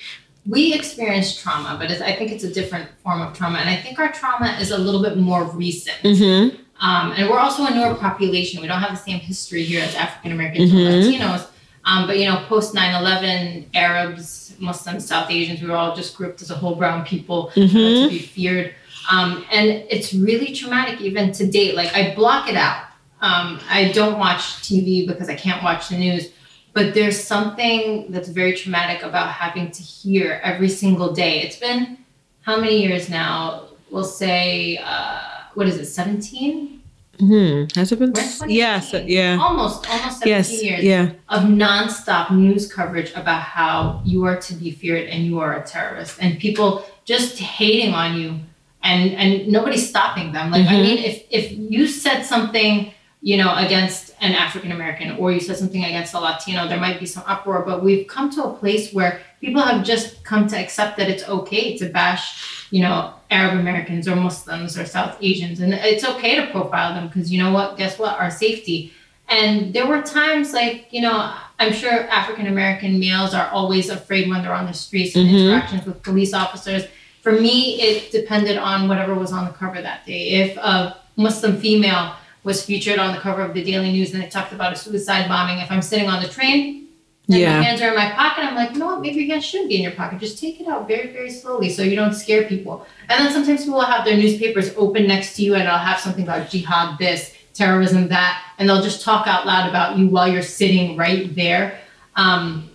[0.48, 3.58] we experience trauma, but I think it's a different form of trauma.
[3.58, 5.98] And I think our trauma is a little bit more recent.
[5.98, 6.56] Mm-hmm.
[6.80, 8.62] Um, and we're also a newer population.
[8.62, 10.78] We don't have the same history here as African Americans mm-hmm.
[10.78, 11.48] or Latinos.
[11.84, 16.16] Um, but, you know, post 9 11, Arabs, Muslims, South Asians, we were all just
[16.16, 17.76] grouped as a whole brown people mm-hmm.
[17.76, 18.74] uh, to be feared.
[19.10, 21.74] Um, and it's really traumatic even to date.
[21.74, 22.84] Like, I block it out.
[23.20, 26.30] Um, I don't watch TV because I can't watch the news
[26.78, 31.40] but there's something that's very traumatic about having to hear every single day.
[31.40, 31.98] It's been
[32.42, 33.64] how many years now?
[33.90, 35.18] We'll say, uh,
[35.54, 36.80] what is it, 17?
[37.18, 37.80] Mm-hmm.
[37.80, 38.12] Has it been?
[38.46, 39.38] Yes, yeah.
[39.40, 41.10] Almost, almost 17 yes, years yeah.
[41.28, 45.66] of nonstop news coverage about how you are to be feared and you are a
[45.66, 48.38] terrorist, and people just hating on you,
[48.84, 50.52] and and nobody's stopping them.
[50.52, 50.74] Like, mm-hmm.
[50.74, 55.40] I mean, if if you said something you know, against an African American or you
[55.40, 57.64] said something against a Latino, there might be some uproar.
[57.64, 61.28] But we've come to a place where people have just come to accept that it's
[61.28, 65.60] okay to bash, you know, Arab Americans or Muslims or South Asians.
[65.60, 67.76] And it's okay to profile them because you know what?
[67.76, 68.18] Guess what?
[68.18, 68.92] Our safety.
[69.28, 74.28] And there were times like, you know, I'm sure African American males are always afraid
[74.28, 75.36] when they're on the streets and mm-hmm.
[75.36, 76.84] interactions with police officers.
[77.22, 80.28] For me, it depended on whatever was on the cover that day.
[80.28, 82.14] If a Muslim female
[82.44, 85.28] was featured on the cover of the Daily News and they talked about a suicide
[85.28, 85.58] bombing.
[85.58, 86.88] If I'm sitting on the train
[87.28, 87.58] and yeah.
[87.58, 89.68] my hands are in my pocket, I'm like, you know what, maybe your hands shouldn't
[89.68, 90.18] be in your pocket.
[90.18, 92.86] Just take it out very, very slowly so you don't scare people.
[93.08, 96.00] And then sometimes people will have their newspapers open next to you and I'll have
[96.00, 100.30] something about jihad this, terrorism that, and they'll just talk out loud about you while
[100.32, 101.80] you're sitting right there.
[102.14, 102.70] Um,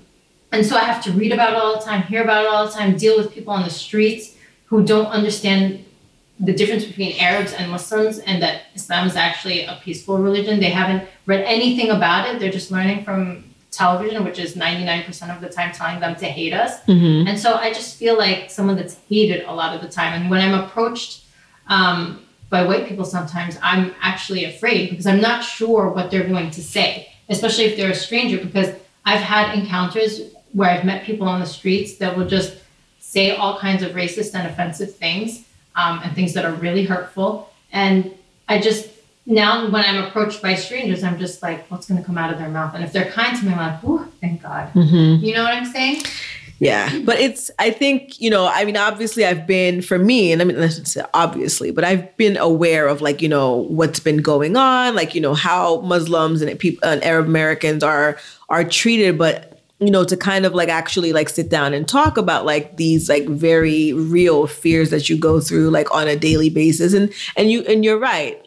[0.52, 2.68] and so I have to read about it all the time, hear about it all
[2.68, 4.36] the time, deal with people on the streets
[4.66, 5.84] who don't understand
[6.44, 10.60] the difference between Arabs and Muslims and that Islam is actually a peaceful religion.
[10.60, 12.40] They haven't read anything about it.
[12.40, 16.54] They're just learning from television, which is 99% of the time telling them to hate
[16.54, 16.82] us.
[16.82, 17.28] Mm-hmm.
[17.28, 20.22] And so I just feel like someone that's hated a lot of the time.
[20.22, 21.24] And when I'm approached
[21.68, 26.52] um, by white people sometimes, I'm actually afraid because I'm not sure what they're going
[26.52, 28.76] to say, especially if they're a stranger, because
[29.06, 32.58] I've had encounters where I've met people on the streets that will just
[33.00, 35.46] say all kinds of racist and offensive things
[35.76, 37.50] um, and things that are really hurtful.
[37.72, 38.14] And
[38.48, 38.90] I just
[39.26, 42.40] now when I'm approached by strangers, I'm just like, what's going to come out of
[42.40, 42.76] their mouth?
[42.76, 44.74] And if they're kind to me, I'm like, oh, thank God.
[44.74, 45.24] Mm-hmm.
[45.24, 46.04] You know what I'm saying?
[46.60, 50.42] Yeah, but it's, I think, you know, I mean, obviously I've been, for me, and
[50.42, 54.18] I mean, let's say obviously, but I've been aware of like, you know, what's been
[54.18, 58.18] going on, like, you know, how Muslims and people and Arab Americans are,
[58.50, 59.18] are treated.
[59.18, 59.53] But
[59.86, 63.10] you know to kind of like actually like sit down and talk about like these
[63.10, 66.94] like very real fears that you go through like on a daily basis.
[66.94, 68.40] And and you and you're right.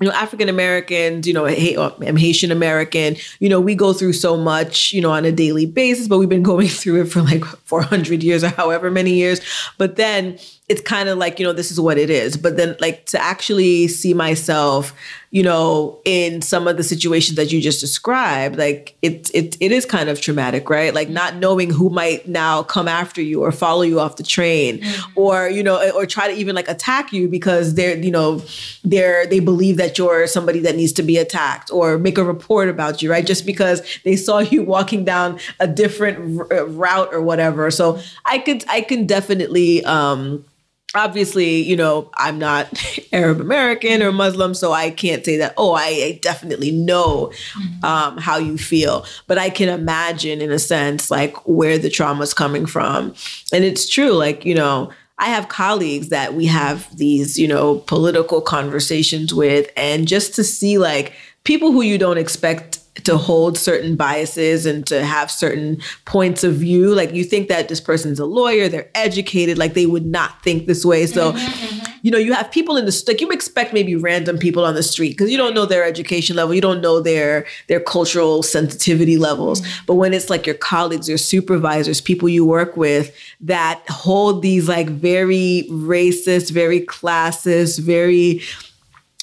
[0.00, 4.14] You know african americans you know um, i'm haitian american you know we go through
[4.14, 7.22] so much you know on a daily basis but we've been going through it for
[7.22, 7.44] like
[7.74, 9.40] 400 years or however many years.
[9.78, 12.36] But then it's kind of like you know this is what it is.
[12.36, 14.94] But then like to actually see myself
[15.34, 19.72] you know in some of the situations that you just described like it it, it
[19.72, 20.94] is kind of traumatic right?
[20.94, 24.78] Like not knowing who might now come after you or follow you off the train
[24.78, 25.18] mm-hmm.
[25.18, 28.42] or you know or try to even like attack you because they're you know
[28.84, 32.68] they're they believe that you're somebody that needs to be attacked or make a report
[32.68, 33.26] about you right?
[33.26, 37.70] Just because they saw you walking down a different r- route or whatever.
[37.72, 40.44] So i could i can definitely um
[40.94, 42.68] obviously, you know, I'm not
[43.12, 47.84] Arab American or Muslim, so I can't say that, oh, I, I definitely know mm-hmm.
[47.84, 49.04] um, how you feel.
[49.26, 53.14] But I can imagine, in a sense, like where the trauma is coming from.
[53.52, 57.76] And it's true, like, you know, I have colleagues that we have these, you know,
[57.80, 61.12] political conversations with, and just to see like
[61.44, 66.54] people who you don't expect to hold certain biases and to have certain points of
[66.54, 66.94] view.
[66.94, 70.66] Like you think that this person's a lawyer, they're educated, like they would not think
[70.66, 71.06] this way.
[71.06, 71.98] So, mm-hmm, mm-hmm.
[72.02, 74.82] you know, you have people in the like you expect maybe random people on the
[74.82, 79.16] street because you don't know their education level, you don't know their their cultural sensitivity
[79.16, 79.60] levels.
[79.60, 79.84] Mm-hmm.
[79.86, 84.68] But when it's like your colleagues, your supervisors, people you work with that hold these
[84.68, 88.40] like very racist, very classist, very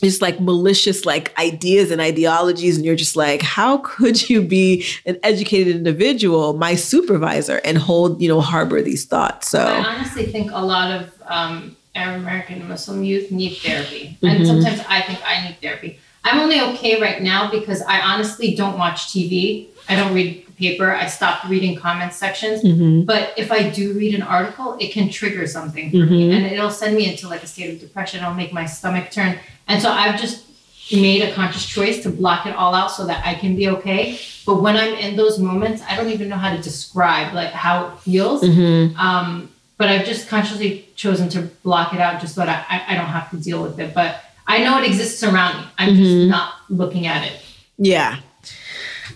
[0.01, 4.85] just like malicious like ideas and ideologies and you're just like how could you be
[5.05, 9.49] an educated individual my supervisor and hold you know harbor these thoughts?
[9.49, 14.17] So i honestly think a lot of um, arab american muslim youth need therapy.
[14.21, 14.27] Mm-hmm.
[14.27, 15.99] and sometimes i think i need therapy.
[16.23, 20.51] I'm only okay right now because i honestly don't watch tv i don't read the
[20.53, 20.91] paper.
[20.91, 22.63] I stopped reading comment sections.
[22.63, 23.03] Mm-hmm.
[23.03, 26.13] but if i do read an article it can trigger something for mm-hmm.
[26.13, 28.21] me and it'll send me into like a state of depression.
[28.21, 29.39] It'll make my stomach turn
[29.71, 30.45] and so I've just
[30.91, 34.19] made a conscious choice to block it all out so that I can be okay.
[34.45, 37.87] But when I'm in those moments, I don't even know how to describe like how
[37.87, 38.43] it feels.
[38.43, 38.99] Mm-hmm.
[38.99, 42.95] Um, but I've just consciously chosen to block it out just so that I, I
[42.95, 43.93] don't have to deal with it.
[43.93, 45.67] But I know it exists around me.
[45.77, 46.03] I'm mm-hmm.
[46.03, 47.39] just not looking at it.
[47.77, 48.19] Yeah.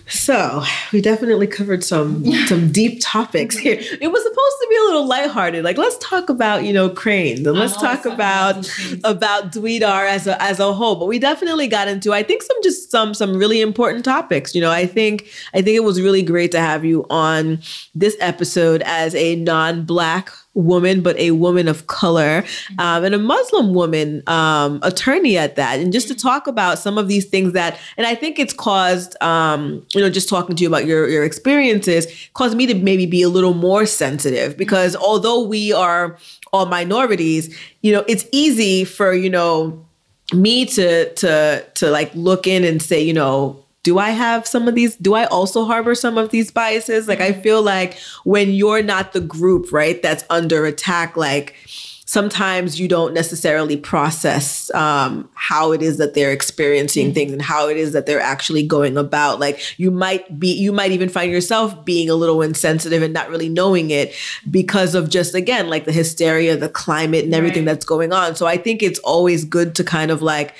[0.08, 3.76] So we definitely covered some some deep topics here.
[3.78, 5.64] It was supposed to be a little lighthearted.
[5.64, 8.56] Like let's talk about you know Crain's and let's talk about
[9.04, 10.96] about Dwedar as a as a whole.
[10.96, 14.54] But we definitely got into I think some just some some really important topics.
[14.54, 17.58] You know I think I think it was really great to have you on
[17.94, 22.80] this episode as a non black woman, but a woman of color mm-hmm.
[22.80, 25.78] um, and a Muslim woman um, attorney at that.
[25.78, 26.26] And just to mm-hmm.
[26.26, 30.10] talk about some of these things that, and I think it's caused, um, you know,
[30.10, 33.54] just talking to you about your, your experiences, caused me to maybe be a little
[33.54, 35.04] more sensitive because mm-hmm.
[35.04, 36.16] although we are
[36.52, 39.82] all minorities, you know, it's easy for, you know,
[40.32, 44.66] me to to to like look in and say, you know, do I have some
[44.66, 44.96] of these?
[44.96, 47.06] Do I also harbor some of these biases?
[47.06, 51.54] Like, I feel like when you're not the group, right, that's under attack, like,
[52.08, 57.14] sometimes you don't necessarily process um, how it is that they're experiencing mm-hmm.
[57.14, 60.72] things and how it is that they're actually going about like you might be you
[60.72, 64.14] might even find yourself being a little insensitive and not really knowing it
[64.48, 67.72] because of just again like the hysteria the climate and everything right.
[67.72, 70.54] that's going on so i think it's always good to kind of like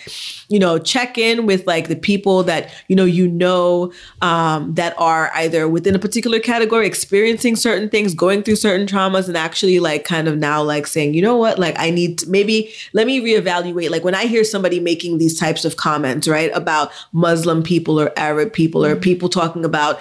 [0.48, 3.92] you know check in with like the people that you know you know
[4.22, 9.28] um, that are either within a particular category experiencing certain things going through certain traumas
[9.28, 12.28] and actually like kind of now like saying you know what like i need to,
[12.28, 16.50] maybe let me reevaluate like when i hear somebody making these types of comments right
[16.54, 19.00] about muslim people or arab people or mm-hmm.
[19.00, 20.00] people talking about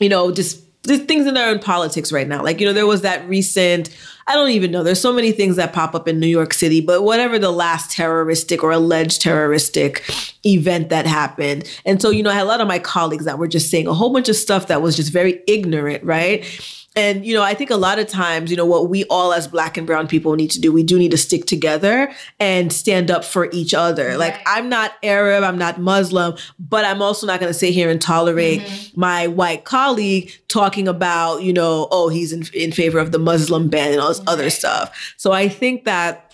[0.00, 2.42] you know just there's things in their own politics right now.
[2.42, 3.90] Like, you know, there was that recent,
[4.28, 6.80] I don't even know, there's so many things that pop up in New York City,
[6.80, 10.02] but whatever the last terroristic or alleged terroristic
[10.44, 11.70] event that happened.
[11.84, 13.86] And so, you know, I had a lot of my colleagues that were just saying
[13.86, 16.44] a whole bunch of stuff that was just very ignorant, right?
[16.98, 19.46] And, you know, I think a lot of times, you know, what we all as
[19.46, 22.10] black and brown people need to do, we do need to stick together
[22.40, 24.08] and stand up for each other.
[24.08, 24.18] Right.
[24.18, 27.90] Like, I'm not Arab, I'm not Muslim, but I'm also not going to sit here
[27.90, 28.98] and tolerate mm-hmm.
[28.98, 33.68] my white colleague talking about, you know, oh, he's in, in favor of the Muslim
[33.68, 34.32] ban and all this right.
[34.32, 35.14] other stuff.
[35.16, 36.25] So I think that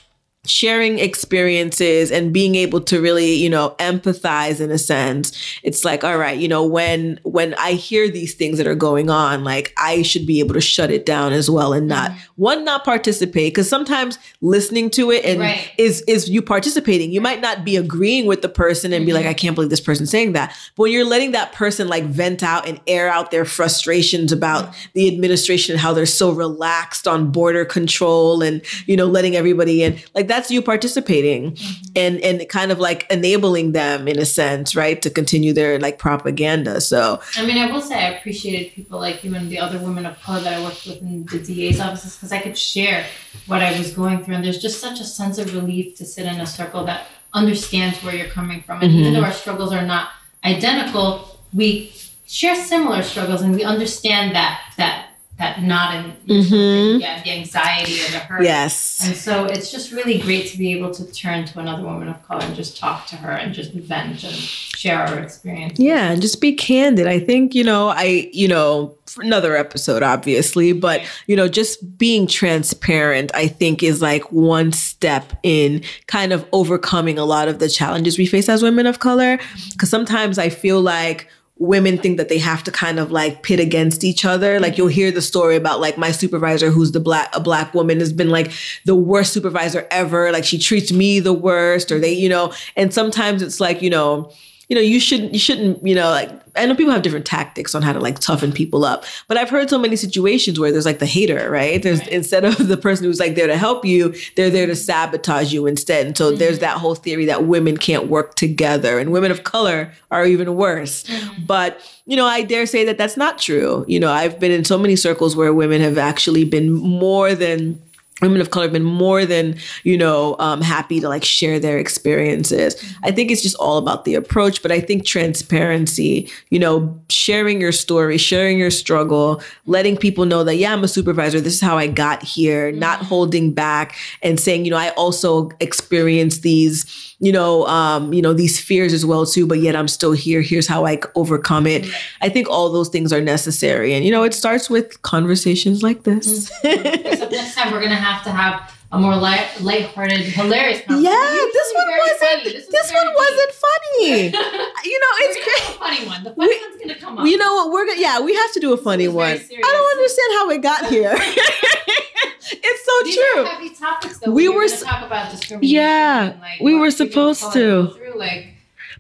[0.45, 5.31] sharing experiences and being able to really you know empathize in a sense
[5.63, 9.09] it's like all right you know when when i hear these things that are going
[9.09, 12.21] on like i should be able to shut it down as well and not mm-hmm.
[12.35, 15.71] one not participate because sometimes listening to it and right.
[15.79, 19.23] is is you participating you might not be agreeing with the person and be like
[19.23, 19.31] mm-hmm.
[19.31, 22.43] i can't believe this person saying that but when you're letting that person like vent
[22.43, 24.87] out and air out their frustrations about mm-hmm.
[24.95, 29.85] the administration and how they're so relaxed on border control and you know letting everybody
[29.85, 31.83] in like that's you participating mm-hmm.
[31.95, 35.99] and and kind of like enabling them in a sense, right, to continue their like
[35.99, 36.81] propaganda.
[36.81, 40.07] So I mean, I will say I appreciated people like you and the other women
[40.07, 43.05] of color that I worked with in the DA's offices because I could share
[43.47, 46.25] what I was going through, and there's just such a sense of relief to sit
[46.25, 49.01] in a circle that understands where you're coming from, and mm-hmm.
[49.01, 50.09] even though our struggles are not
[50.45, 51.93] identical, we
[52.27, 57.01] share similar struggles, and we understand that that that not in mm-hmm.
[57.01, 58.43] yeah, the anxiety and the hurt.
[58.43, 59.05] Yes.
[59.05, 62.23] And so it's just really great to be able to turn to another woman of
[62.27, 65.81] color and just talk to her and just vent and share our experience.
[65.81, 67.07] Yeah, and just be candid.
[67.07, 72.27] I think, you know, I, you know, another episode obviously, but you know, just being
[72.27, 77.69] transparent I think is like one step in kind of overcoming a lot of the
[77.69, 79.39] challenges we face as women of color
[79.73, 81.29] because sometimes I feel like
[81.63, 84.59] women think that they have to kind of like pit against each other.
[84.59, 88.01] Like you'll hear the story about like my supervisor who's the black a black woman
[88.01, 88.51] has been like
[88.85, 90.33] the worst supervisor ever.
[90.33, 93.91] Like she treats me the worst or they, you know, and sometimes it's like, you
[93.91, 94.33] know,
[94.73, 97.75] you know, you shouldn't, you shouldn't, you know, like I know people have different tactics
[97.75, 100.87] on how to like toughen people up, but I've heard so many situations where there's
[100.87, 101.83] like the hater, right?
[101.83, 102.09] There's right.
[102.09, 105.67] instead of the person who's like there to help you, they're there to sabotage you
[105.67, 106.07] instead.
[106.07, 106.39] And so mm-hmm.
[106.39, 110.57] there's that whole theory that women can't work together and women of color are even
[110.57, 111.03] worse.
[111.03, 111.45] Mm-hmm.
[111.45, 113.85] But, you know, I dare say that that's not true.
[113.87, 117.79] You know, I've been in so many circles where women have actually been more than
[118.23, 121.79] women of color have been more than you know um, happy to like share their
[121.79, 126.99] experiences i think it's just all about the approach but i think transparency you know
[127.09, 131.55] sharing your story sharing your struggle letting people know that yeah i'm a supervisor this
[131.55, 133.07] is how i got here not mm-hmm.
[133.07, 138.33] holding back and saying you know i also experienced these you know, um, you know,
[138.33, 140.43] these fears as well too, but yet I'm still here.
[140.43, 141.87] Here's how I overcome it.
[142.21, 143.95] I think all those things are necessary.
[143.95, 146.51] And you know, it starts with conversations like this.
[146.51, 147.15] Mm-hmm.
[147.21, 150.83] so next time we're gonna have to have a more light, lighthearted, hilarious.
[150.89, 152.45] Yeah, this one wasn't.
[152.45, 154.25] This, this one wasn't funny.
[154.85, 156.25] you know, it's a funny one.
[156.25, 157.27] The funny we, one's gonna come up.
[157.27, 157.73] You know what?
[157.73, 158.01] We're gonna.
[158.01, 159.31] Yeah, we have to do a funny one.
[159.31, 161.17] I don't understand how it got here.
[162.53, 163.45] it's so These true.
[163.45, 164.31] heavy topics, though.
[164.31, 165.75] We, we were talk about discrimination.
[165.75, 167.89] Yeah, and, like, we were supposed to.
[167.89, 168.49] Through, like,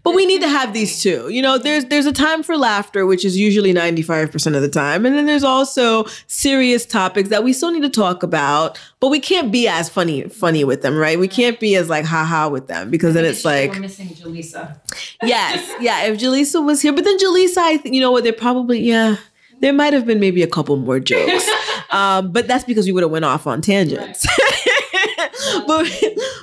[0.04, 1.28] but we need to have these too.
[1.28, 5.06] You know, there's there's a time for laughter, which is usually 95% of the time.
[5.06, 9.20] And then there's also serious topics that we still need to talk about, but we
[9.20, 11.18] can't be as funny funny with them, right?
[11.18, 14.78] We can't be as like haha with them because then it's like we're missing Jaleesa.
[15.22, 15.70] Yes.
[15.80, 18.80] Yeah, if Jaleesa was here, but then Jaleesa, I think you know what, they're probably
[18.80, 19.16] yeah.
[19.60, 21.48] There might have been maybe a couple more jokes.
[21.90, 24.26] um, but that's because we would have went off on tangents.
[24.26, 25.64] Right.
[25.68, 25.88] but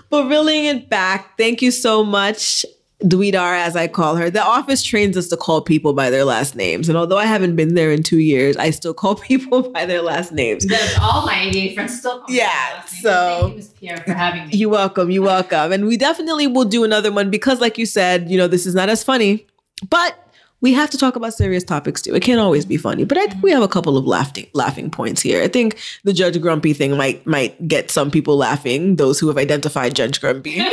[0.10, 2.66] but reeling it back, thank you so much.
[3.04, 4.30] Dwedar, as I call her.
[4.30, 6.89] The office trains us to call people by their last names.
[6.89, 10.02] And although I haven't been there in two years, I still call people by their
[10.02, 10.66] last names.
[11.02, 12.84] all my ADA friends still call Yeah.
[12.86, 13.74] So thank you, Ms.
[13.80, 14.50] Pierre, for having me.
[14.58, 15.12] You're welcome.
[15.12, 15.72] You're welcome.
[15.72, 18.76] And we definitely will do another one because, like you said, you know, this is
[18.76, 19.47] not as funny,
[19.89, 20.18] but
[20.62, 22.14] we have to talk about serious topics too.
[22.14, 24.91] It can't always be funny, but I think we have a couple of laughing laughing
[24.91, 25.41] points here.
[25.41, 28.97] I think the Judge Grumpy thing might might get some people laughing.
[28.97, 30.62] Those who have identified Judge Grumpy.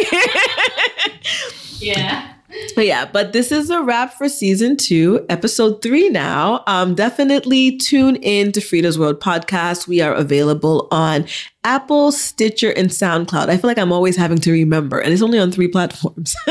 [1.80, 2.32] yeah.
[2.74, 6.62] But yeah, but this is a wrap for season two, episode three now.
[6.66, 9.88] Um, definitely tune in to FREEda's World podcast.
[9.88, 11.26] We are available on
[11.64, 13.48] Apple, Stitcher, and SoundCloud.
[13.48, 16.36] I feel like I'm always having to remember, and it's only on three platforms.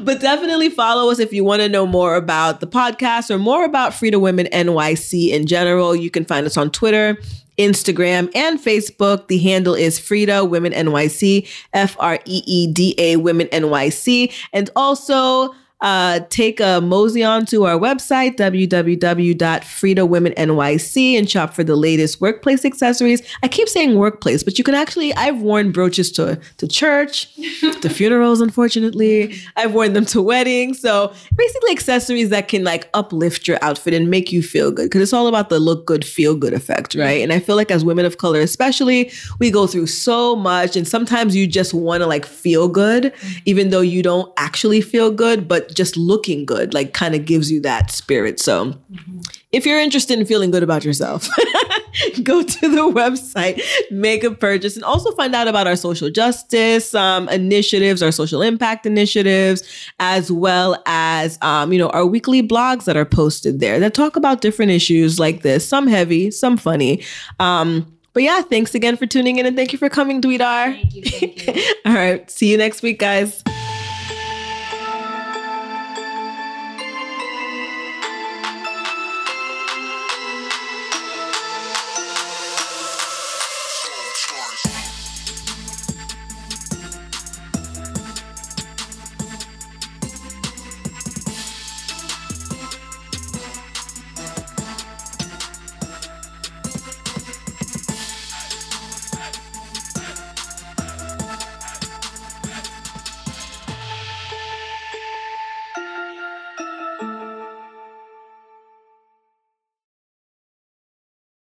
[0.00, 3.64] but definitely follow us if you want to know more about the podcast or more
[3.64, 5.94] about FREEda Women NYC in general.
[5.94, 7.18] You can find us on Twitter
[7.58, 9.28] Instagram, and Facebook.
[9.28, 14.32] The handle is FREEda Women NYC, F R E E D A Women NYC.
[14.52, 21.76] And also, uh, take a mosey on to our website, www.freedawomennyc, and shop for the
[21.76, 23.20] latest workplace accessories.
[23.42, 27.34] I keep saying workplace, but you can actually, I've worn brooches to, to church,
[27.80, 29.36] to funerals, unfortunately.
[29.56, 30.80] I've worn them to weddings.
[30.80, 35.02] So basically, accessories that can like uplift your outfit and make you feel good because
[35.02, 37.22] it's all about the look good, feel good effect, right?
[37.22, 40.88] And I feel like as women of color, especially, we go through so much, and
[40.88, 43.12] sometimes you just want to like feel good,
[43.44, 47.50] even though you don't actually feel good, but just looking good, like kind of gives
[47.50, 48.40] you that spirit.
[48.40, 49.20] So mm-hmm.
[49.52, 51.28] if you're interested in feeling good about yourself,
[52.22, 53.60] go to the website,
[53.90, 58.42] make a purchase, and also find out about our social justice um, initiatives, our social
[58.42, 59.62] impact initiatives,
[59.98, 64.16] as well as um, you know our weekly blogs that are posted there that talk
[64.16, 65.68] about different issues like this.
[65.68, 67.02] Some heavy, some funny.
[67.40, 70.72] Um, but yeah, thanks again for tuning in and thank you for coming, Dwedar.
[70.72, 71.02] Thank you.
[71.02, 71.74] Thank you.
[71.84, 72.30] All right.
[72.30, 73.42] See you next week, guys.